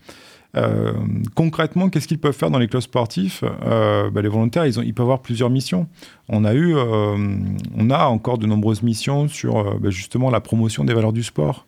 concrètement, 1.36 1.90
qu'est-ce 1.90 2.08
qu'ils 2.08 2.18
peuvent 2.18 2.36
faire 2.36 2.50
dans 2.50 2.58
les 2.58 2.68
clubs 2.68 2.82
sportifs? 2.82 3.44
Bah, 3.44 4.22
Les 4.24 4.30
volontaires, 4.30 4.66
ils, 4.66 4.80
ont, 4.80 4.84
peuvent 4.84 5.04
avoir 5.04 5.22
plusieurs 5.22 5.52
missions. 5.52 5.88
On 6.28 6.44
a 6.44 6.56
eu, 6.56 6.74
on 6.76 7.90
a 7.92 8.06
encore 8.06 8.40
de 8.40 8.48
nombreuses 8.48 8.82
missions 8.82 9.28
sur 9.28 9.80
bah, 9.80 9.92
justement 9.92 10.32
la 10.32 10.40
promotion 10.40 10.84
des 10.84 10.96
valeurs 10.96 11.14
du 11.14 11.22
sport. 11.22 11.68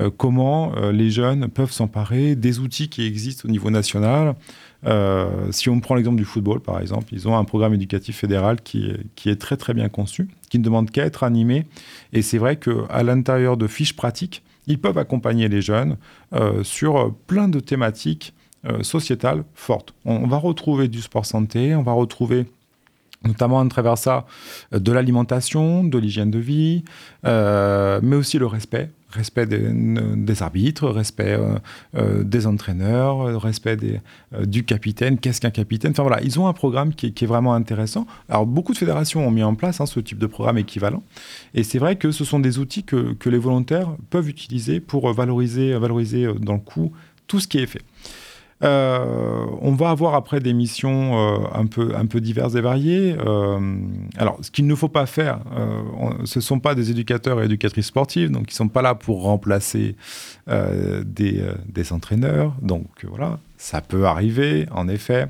Euh, 0.00 0.10
comment 0.16 0.74
euh, 0.76 0.92
les 0.92 1.10
jeunes 1.10 1.48
peuvent 1.48 1.70
s'emparer 1.70 2.34
des 2.34 2.58
outils 2.58 2.88
qui 2.88 3.06
existent 3.06 3.48
au 3.48 3.50
niveau 3.50 3.70
national. 3.70 4.34
Euh, 4.86 5.50
si 5.50 5.68
on 5.68 5.80
prend 5.80 5.94
l'exemple 5.94 6.16
du 6.16 6.24
football, 6.24 6.60
par 6.60 6.80
exemple, 6.80 7.06
ils 7.12 7.28
ont 7.28 7.36
un 7.36 7.44
programme 7.44 7.74
éducatif 7.74 8.18
fédéral 8.18 8.60
qui, 8.60 8.92
est 9.24 9.40
très 9.40 9.56
très 9.56 9.72
bien 9.72 9.88
conçu, 9.88 10.28
qui 10.50 10.58
ne 10.58 10.64
demande 10.64 10.90
qu'à 10.90 11.04
être 11.04 11.22
animé. 11.22 11.66
Et 12.12 12.22
c'est 12.22 12.38
vrai 12.38 12.56
qu'à 12.56 13.02
l'intérieur 13.02 13.56
de 13.56 13.66
fiches 13.66 13.96
pratiques, 13.96 14.42
ils 14.66 14.80
peuvent 14.80 14.98
accompagner 14.98 15.48
les 15.48 15.60
jeunes 15.60 15.96
sur 16.62 17.14
plein 17.26 17.48
de 17.48 17.60
thématiques 17.60 18.32
sociétales 18.80 19.44
fortes. 19.54 19.94
On, 20.06 20.26
va 20.26 20.38
retrouver 20.38 20.88
du 20.88 21.02
sport 21.02 21.26
santé, 21.26 21.74
on 21.74 21.82
va 21.82 21.92
retrouver 21.92 22.46
notamment 23.26 23.60
à 23.60 23.68
travers 23.68 23.98
ça 23.98 24.26
de 24.72 24.92
l'alimentation, 24.92 25.84
de 25.84 25.98
l'hygiène 25.98 26.30
de 26.30 26.38
vie, 26.38 26.84
mais 27.24 28.16
aussi 28.16 28.38
le 28.38 28.46
respect 28.46 28.90
respect 29.14 29.46
des, 29.46 30.42
arbitres, 30.42 30.88
respect 30.88 31.36
euh, 31.38 31.56
euh, 31.96 32.24
des 32.24 32.46
entraîneurs, 32.46 33.40
respect 33.40 33.76
des, 33.76 34.00
euh, 34.34 34.44
du 34.44 34.64
capitaine, 34.64 35.18
qu'est-ce 35.18 35.40
qu'un 35.40 35.50
capitaine? 35.50 35.92
Enfin 35.92 36.02
voilà, 36.02 36.22
ils 36.22 36.38
ont 36.38 36.48
un 36.48 36.52
programme 36.52 36.94
qui 36.94 37.06
est, 37.06 37.26
vraiment 37.26 37.54
intéressant. 37.54 38.06
Alors 38.28 38.44
beaucoup 38.44 38.72
de 38.72 38.78
fédérations 38.78 39.26
ont 39.26 39.30
mis 39.30 39.42
en 39.42 39.54
place 39.54 39.80
hein, 39.80 39.86
ce 39.86 40.00
type 40.00 40.18
de 40.18 40.26
programme 40.26 40.58
équivalent. 40.58 41.02
Et 41.54 41.62
c'est 41.62 41.78
vrai 41.78 41.96
que 41.96 42.10
ce 42.10 42.24
sont 42.24 42.40
des 42.40 42.58
outils 42.58 42.84
que, 42.84 43.14
que, 43.14 43.30
les 43.30 43.38
volontaires 43.38 43.88
peuvent 44.10 44.28
utiliser 44.28 44.80
pour 44.80 45.10
valoriser, 45.12 45.72
valoriser 45.78 46.28
dans 46.40 46.54
le 46.54 46.58
coup 46.58 46.92
tout 47.26 47.40
ce 47.40 47.48
qui 47.48 47.58
est 47.58 47.66
fait. 47.66 47.82
Euh, 48.62 49.46
on 49.60 49.72
va 49.72 49.90
avoir 49.90 50.14
après 50.14 50.40
des 50.40 50.52
missions 50.52 51.18
euh, 51.18 51.38
un, 51.52 51.66
peu, 51.66 51.94
un 51.96 52.06
peu 52.06 52.20
diverses 52.20 52.54
et 52.54 52.60
variées. 52.60 53.16
Euh, 53.18 53.76
alors, 54.16 54.38
ce 54.42 54.50
qu'il 54.50 54.66
ne 54.66 54.74
faut 54.74 54.88
pas 54.88 55.06
faire, 55.06 55.40
ce 56.24 56.38
ne 56.38 56.42
sont 56.42 56.60
pas 56.60 56.74
des 56.74 56.90
éducateurs 56.90 57.42
et 57.42 57.46
éducatrices 57.46 57.86
sportives, 57.86 58.30
donc 58.30 58.44
ils 58.50 58.54
ne 58.54 58.56
sont 58.56 58.68
pas 58.68 58.82
là 58.82 58.94
pour 58.94 59.22
remplacer 59.22 59.96
des, 60.46 61.42
des, 61.68 61.92
entraîneurs. 61.92 62.54
Donc 62.62 62.86
voilà, 63.04 63.38
ça 63.56 63.80
peut 63.80 64.06
arriver, 64.06 64.66
en 64.70 64.88
effet. 64.88 65.28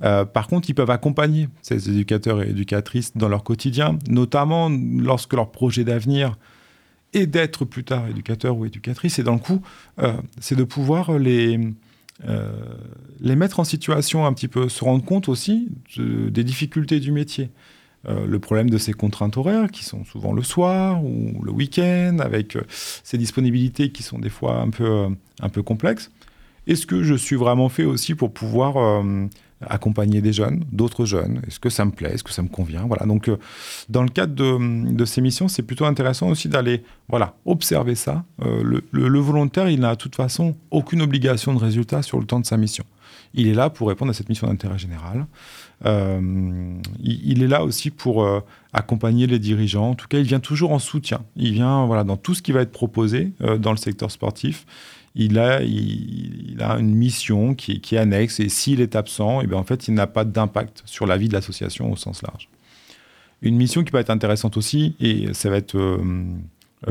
par 0.00 0.46
contre, 0.46 0.70
ils 0.70 0.74
peuvent 0.74 0.90
accompagner 0.90 1.48
ces 1.62 1.90
éducateurs 1.90 2.42
et 2.42 2.50
éducatrices 2.50 3.16
dans 3.16 3.28
leur 3.28 3.42
quotidien, 3.42 3.98
notamment 4.08 4.70
lorsque 4.70 5.32
leur 5.34 5.50
projet 5.50 5.84
d'avenir 5.84 6.36
est 7.12 7.26
d'être 7.26 7.64
plus 7.64 7.82
tard 7.82 8.06
éducateur 8.08 8.56
ou 8.56 8.64
éducatrice. 8.64 9.18
Et 9.18 9.22
dans 9.22 9.34
le 9.34 9.40
coup, 9.40 9.60
c'est 10.40 10.56
de 10.56 10.64
pouvoir 10.64 11.18
les 11.18 11.58
euh, 12.26 12.50
les 13.20 13.36
mettre 13.36 13.60
en 13.60 13.64
situation 13.64 14.26
un 14.26 14.32
petit 14.32 14.48
peu, 14.48 14.68
se 14.68 14.84
rendre 14.84 15.04
compte 15.04 15.28
aussi 15.28 15.68
des 15.96 16.44
difficultés 16.44 17.00
du 17.00 17.12
métier. 17.12 17.50
Euh, 18.08 18.26
le 18.26 18.38
problème 18.38 18.70
de 18.70 18.78
ces 18.78 18.94
contraintes 18.94 19.36
horaires 19.36 19.70
qui 19.70 19.84
sont 19.84 20.06
souvent 20.06 20.32
le 20.32 20.42
soir 20.42 21.04
ou 21.04 21.42
le 21.42 21.52
week-end, 21.52 22.16
avec 22.18 22.56
euh, 22.56 22.62
ces 22.68 23.18
disponibilités 23.18 23.90
qui 23.90 24.02
sont 24.02 24.18
des 24.18 24.30
fois 24.30 24.56
un 24.56 24.70
peu, 24.70 25.08
un 25.40 25.48
peu 25.50 25.62
complexes. 25.62 26.10
Est-ce 26.66 26.86
que 26.86 27.02
je 27.02 27.14
suis 27.14 27.36
vraiment 27.36 27.68
fait 27.68 27.84
aussi 27.84 28.14
pour 28.14 28.32
pouvoir 28.32 29.02
accompagner 29.68 30.20
des 30.20 30.32
jeunes, 30.32 30.64
d'autres 30.72 31.04
jeunes 31.04 31.42
Est-ce 31.46 31.60
que 31.60 31.68
ça 31.68 31.84
me 31.84 31.90
plaît? 31.90 32.12
Est-ce 32.14 32.24
que 32.24 32.32
ça 32.32 32.42
me 32.42 32.48
convient? 32.48 32.86
Voilà. 32.86 33.04
Donc, 33.04 33.28
euh, 33.28 33.36
dans 33.88 34.02
le 34.02 34.08
cadre 34.08 34.34
de, 34.34 35.04
ces 35.04 35.20
missions, 35.20 35.48
c'est 35.48 35.62
plutôt 35.62 35.84
intéressant 35.84 36.28
aussi 36.28 36.48
d'aller, 36.48 36.82
voilà, 37.08 37.34
observer 37.44 37.94
ça. 37.94 38.24
Euh, 38.42 38.80
le, 38.90 39.18
volontaire, 39.18 39.68
il 39.68 39.80
n'a 39.80 39.94
de 39.94 40.00
toute 40.00 40.16
façon 40.16 40.56
aucune 40.70 41.02
obligation 41.02 41.52
de 41.52 41.58
résultat 41.58 42.02
sur 42.02 42.18
le 42.18 42.24
temps 42.24 42.40
de 42.40 42.46
sa 42.46 42.56
mission. 42.56 42.84
Il 43.34 43.48
est 43.48 43.54
là 43.54 43.70
pour 43.70 43.88
répondre 43.88 44.10
à 44.10 44.14
cette 44.14 44.28
mission 44.28 44.46
d'intérêt 44.46 44.78
général. 44.78 45.26
Euh, 45.86 46.78
il, 47.00 47.42
est 47.42 47.48
là 47.48 47.62
aussi 47.62 47.90
pour 47.90 48.26
accompagner 48.72 49.26
les 49.26 49.38
dirigeants. 49.38 49.90
En 49.90 49.94
tout 49.94 50.08
cas, 50.08 50.18
il 50.18 50.24
vient 50.24 50.40
toujours 50.40 50.72
en 50.72 50.78
soutien. 50.78 51.20
Il 51.36 51.52
vient, 51.52 51.86
voilà, 51.86 52.02
dans 52.02 52.16
tout 52.16 52.34
ce 52.34 52.42
qui 52.42 52.52
va 52.52 52.62
être 52.62 52.72
proposé 52.72 53.32
dans 53.58 53.70
le 53.70 53.76
secteur 53.76 54.10
sportif 54.10 54.66
il 55.14 55.38
a, 55.38 55.60
une 55.60 56.94
mission 56.94 57.54
qui, 57.54 57.80
est 57.92 57.96
annexe 57.96 58.40
et 58.40 58.48
s'il 58.48 58.80
est 58.80 58.96
absent, 58.96 59.40
et 59.40 59.44
eh 59.44 59.46
bien 59.46 59.58
en 59.58 59.64
fait, 59.64 59.88
il 59.88 59.94
n'a 59.94 60.06
pas 60.06 60.24
d'impact 60.24 60.82
sur 60.86 61.06
la 61.06 61.16
vie 61.16 61.28
de 61.28 61.32
l'association 61.32 61.90
au 61.90 61.96
sens 61.96 62.22
large. 62.22 62.48
Une 63.42 63.56
mission 63.56 63.82
qui 63.82 63.90
peut 63.90 63.98
être 63.98 64.10
intéressante 64.10 64.56
aussi, 64.56 64.94
et 65.00 65.32
ça 65.32 65.50
va 65.50 65.56
être 65.56 65.76
euh, 65.76 66.02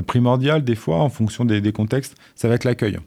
primordial 0.05 0.63
des 0.63 0.75
fois 0.75 0.97
en 0.97 1.09
fonction 1.09 1.45
des 1.45 1.71
contextes, 1.71 2.15
ça 2.35 2.47
va 2.47 2.55
être 2.55 2.63
l'accueil. 2.63 2.97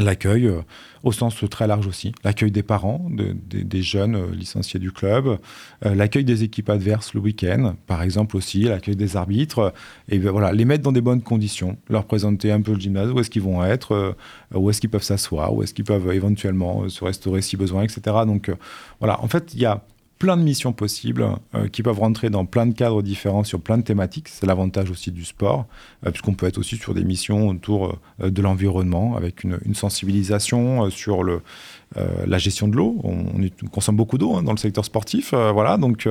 L'accueil, 0.00 0.46
euh, 0.46 0.62
au 1.04 1.12
sens 1.12 1.36
très 1.48 1.68
large 1.68 1.86
aussi, 1.86 2.12
l'accueil 2.24 2.50
des 2.50 2.64
parents, 2.64 3.06
des 3.10 3.82
jeunes 3.82 4.16
euh, 4.16 4.34
licenciés 4.34 4.80
du 4.80 4.90
club, 4.90 5.38
euh, 5.86 5.94
l'accueil 5.94 6.24
des 6.24 6.42
équipes 6.42 6.68
adverses 6.68 7.14
le 7.14 7.20
week-end, 7.20 7.76
par 7.86 8.02
exemple 8.02 8.36
aussi, 8.36 8.62
l'accueil 8.62 8.96
des 8.96 9.16
arbitres, 9.16 9.72
et 10.08 10.18
ben 10.18 10.32
voilà, 10.32 10.50
les 10.50 10.64
mettre 10.64 10.82
dans 10.82 10.90
des 10.90 11.00
bonnes 11.00 11.22
conditions, 11.22 11.76
leur 11.88 12.06
présenter 12.06 12.50
un 12.50 12.60
peu 12.60 12.72
le 12.72 12.80
gymnase, 12.80 13.12
où 13.12 13.20
est-ce 13.20 13.30
qu'ils 13.30 13.42
vont 13.42 13.64
être, 13.64 14.16
où 14.52 14.68
est-ce 14.68 14.80
qu'ils 14.80 14.90
peuvent 14.90 15.04
s'asseoir, 15.04 15.54
où 15.54 15.62
est-ce 15.62 15.72
qu'ils 15.72 15.84
peuvent 15.84 16.12
éventuellement 16.12 16.88
se 16.88 17.04
restaurer 17.04 17.40
si 17.40 17.56
besoin, 17.56 17.84
etc. 17.84 18.00
Donc 18.26 18.50
voilà, 18.98 19.22
en 19.22 19.28
fait, 19.28 19.54
il 19.54 19.60
y 19.60 19.66
a 19.66 19.84
plein 20.18 20.36
de 20.36 20.42
missions 20.42 20.72
possibles 20.72 21.26
euh, 21.54 21.68
qui 21.68 21.82
peuvent 21.82 21.98
rentrer 21.98 22.30
dans 22.30 22.44
plein 22.44 22.66
de 22.66 22.74
cadres 22.74 23.02
différents 23.02 23.44
sur 23.44 23.60
plein 23.60 23.78
de 23.78 23.82
thématiques. 23.82 24.28
C'est 24.28 24.46
l'avantage 24.46 24.90
aussi 24.90 25.10
du 25.10 25.24
sport, 25.24 25.66
euh, 26.06 26.10
puisqu'on 26.10 26.34
peut 26.34 26.46
être 26.46 26.58
aussi 26.58 26.76
sur 26.76 26.94
des 26.94 27.04
missions 27.04 27.48
autour 27.48 27.98
euh, 28.22 28.30
de 28.30 28.42
l'environnement, 28.42 29.16
avec 29.16 29.44
une, 29.44 29.58
sensibilisation 29.74 30.88
sur 30.88 31.24
le, 31.24 31.42
la 32.26 32.38
gestion 32.38 32.68
de 32.68 32.76
l'eau. 32.76 33.00
On, 33.02 33.24
consomme 33.68 33.96
beaucoup 33.96 34.18
d'eau 34.18 34.36
hein, 34.36 34.42
dans 34.42 34.52
le 34.52 34.56
secteur 34.56 34.84
sportif. 34.84 35.34
voilà, 35.34 35.76
donc, 35.76 36.06
et 36.06 36.10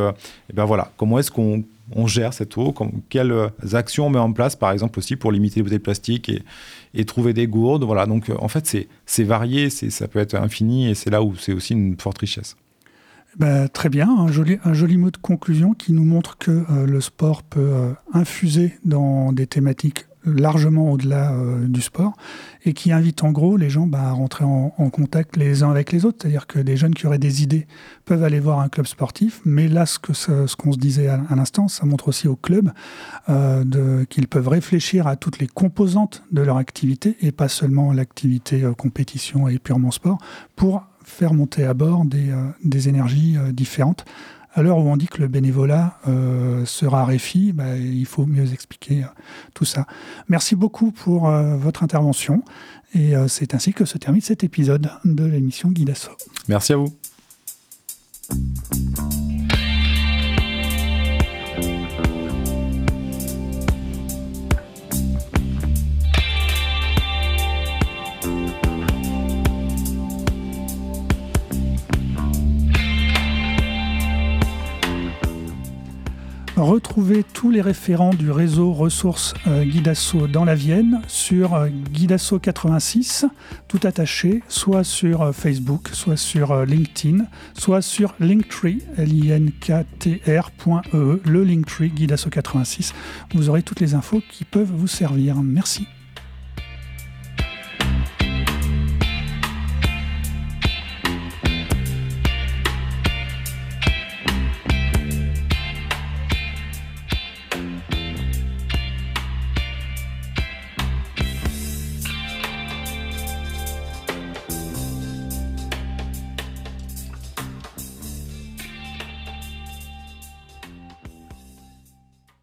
eh 0.49 0.53
ben 0.53 0.65
voilà, 0.65 0.91
comment 0.97 1.17
est-ce 1.17 1.31
qu'on 1.31 1.63
gère 2.07 2.33
cette 2.33 2.57
eau? 2.57 2.73
Quelles 3.09 3.33
actions 3.71 4.07
on 4.07 4.09
met 4.09 4.19
en 4.19 4.33
place, 4.33 4.57
par 4.57 4.71
exemple, 4.71 4.99
aussi 4.99 5.15
pour 5.15 5.31
limiter 5.31 5.61
les 5.61 5.63
bouteilles 5.63 5.79
plastiques 5.79 6.29
et, 6.93 7.05
trouver 7.05 7.33
des 7.33 7.47
gourdes? 7.47 7.85
Voilà, 7.85 8.05
donc 8.05 8.29
en 8.37 8.49
fait, 8.49 8.75
c'est 9.05 9.23
varié, 9.23 9.69
ça 9.69 10.07
peut 10.09 10.19
être 10.19 10.35
infini, 10.35 10.89
et 10.89 10.93
c'est 10.93 11.09
là 11.09 11.23
où 11.23 11.35
c'est 11.37 11.53
aussi 11.53 11.73
une 11.73 11.97
forte 11.97 12.17
richesse. 12.17 12.57
Bah, 13.37 13.67
très 13.67 13.89
bien, 13.89 14.09
un 14.09 14.27
joli, 14.27 14.59
un 14.63 14.73
joli 14.73 14.97
mot 14.97 15.09
de 15.09 15.17
conclusion 15.17 15.73
qui 15.73 15.91
nous 15.93 16.05
montre 16.05 16.37
que 16.37 16.51
euh, 16.51 16.85
le 16.85 17.01
sport 17.01 17.41
peut 17.41 17.59
euh, 17.59 17.91
infuser 18.13 18.77
dans 18.85 19.31
des 19.31 19.47
thématiques 19.47 20.05
largement 20.25 20.91
au-delà 20.91 21.33
euh, 21.33 21.67
du 21.67 21.81
sport 21.81 22.13
et 22.63 22.73
qui 22.73 22.93
invite 22.93 23.23
en 23.23 23.31
gros 23.31 23.57
les 23.57 23.69
gens 23.71 23.87
bah, 23.87 24.03
à 24.03 24.11
rentrer 24.11 24.45
en, 24.45 24.69
contact 24.89 25.35
les 25.35 25.63
uns 25.63 25.71
avec 25.71 25.91
les 25.91 26.05
autres. 26.05 26.19
C'est-à-dire 26.21 26.45
que 26.45 26.59
des 26.59 26.77
jeunes 26.77 26.93
qui 26.93 27.07
auraient 27.07 27.17
des 27.17 27.41
idées 27.41 27.65
peuvent 28.05 28.23
aller 28.23 28.39
voir 28.39 28.59
un 28.59 28.69
club 28.69 28.85
sportif, 28.85 29.41
mais 29.45 29.67
là, 29.67 29.87
ce 29.87 29.97
qu'on 29.97 30.13
ce 30.13 30.55
qu'on 30.55 30.71
se 30.71 30.77
disait 30.77 31.07
à, 31.07 31.35
l'instant, 31.35 31.67
ça 31.67 31.85
montre 31.85 32.07
aussi 32.07 32.27
au 32.27 32.37
club 32.37 32.71
qu'ils 34.09 34.27
peuvent 34.29 34.47
réfléchir 34.47 35.07
à 35.07 35.17
toutes 35.17 35.39
les 35.39 35.47
composantes 35.47 36.23
de 36.31 36.41
leur 36.41 36.57
activité 36.57 37.17
et 37.21 37.33
pas 37.33 37.49
seulement 37.49 37.91
l'activité 37.91 38.63
compétition 38.77 39.49
et 39.49 39.59
purement 39.59 39.91
sport 39.91 40.19
pour 40.55 40.85
faire 41.03 41.33
monter 41.33 41.63
à 41.63 41.73
bord 41.73 42.05
des, 42.05 42.29
euh, 42.29 42.79
énergies 42.87 43.37
euh, 43.37 43.51
différentes. 43.51 44.05
À 44.53 44.61
l'heure 44.61 44.77
où 44.77 44.87
on 44.87 44.97
dit 44.97 45.07
que 45.07 45.19
le 45.19 45.27
bénévolat 45.27 45.97
euh, 46.07 46.63
se 46.65 46.85
raréfie, 46.85 47.53
bah, 47.53 47.75
il 47.75 48.05
faut 48.05 48.27
mieux 48.27 48.53
expliquer 48.53 49.03
tout 49.55 49.65
ça. 49.65 49.87
Merci 50.29 50.55
beaucoup 50.55 50.91
pour 50.91 51.27
votre 51.31 51.81
intervention 51.81 52.43
et 52.93 53.13
c'est 53.27 53.55
ainsi 53.55 53.73
que 53.73 53.83
se 53.85 53.97
termine 53.97 54.21
cet 54.21 54.43
épisode 54.43 54.91
de 55.05 55.25
l'émission 55.25 55.69
Guidasso. 55.69 56.11
Merci 56.47 56.73
à 56.73 56.77
vous. 56.77 56.93
Retrouvez 76.55 77.23
tous 77.23 77.49
les 77.49 77.61
référents 77.61 78.13
du 78.13 78.29
réseau 78.29 78.73
ressources 78.73 79.33
euh, 79.47 79.63
Guidasso 79.63 80.27
dans 80.27 80.45
la 80.45 80.53
Vienne 80.53 81.01
sur 81.07 81.55
euh, 81.55 81.67
Guidasso 81.67 82.37
86, 82.37 83.25
tout 83.67 83.79
attaché, 83.83 84.43
soit 84.49 84.83
sur 84.83 85.23
euh, 85.23 85.31
Facebook, 85.31 85.89
soit 85.93 86.15
sur 86.15 86.63
LinkedIn, 86.63 87.25
soit 87.55 87.81
sur 87.81 88.13
Linktree, 88.19 88.83
l 88.97 89.13
i 89.13 89.31
n 89.31 89.51
k 89.51 89.83
t 89.97 90.21
-R 90.27 90.49
le 91.25 91.43
Linktree 91.43 91.89
Guidasso 91.89 92.29
86. 92.29 92.93
Vous 93.33 93.49
aurez 93.49 93.63
toutes 93.63 93.79
les 93.79 93.95
infos 93.95 94.21
qui 94.29 94.45
peuvent 94.45 94.71
vous 94.71 94.87
servir. 94.87 95.37
Merci. 95.41 95.87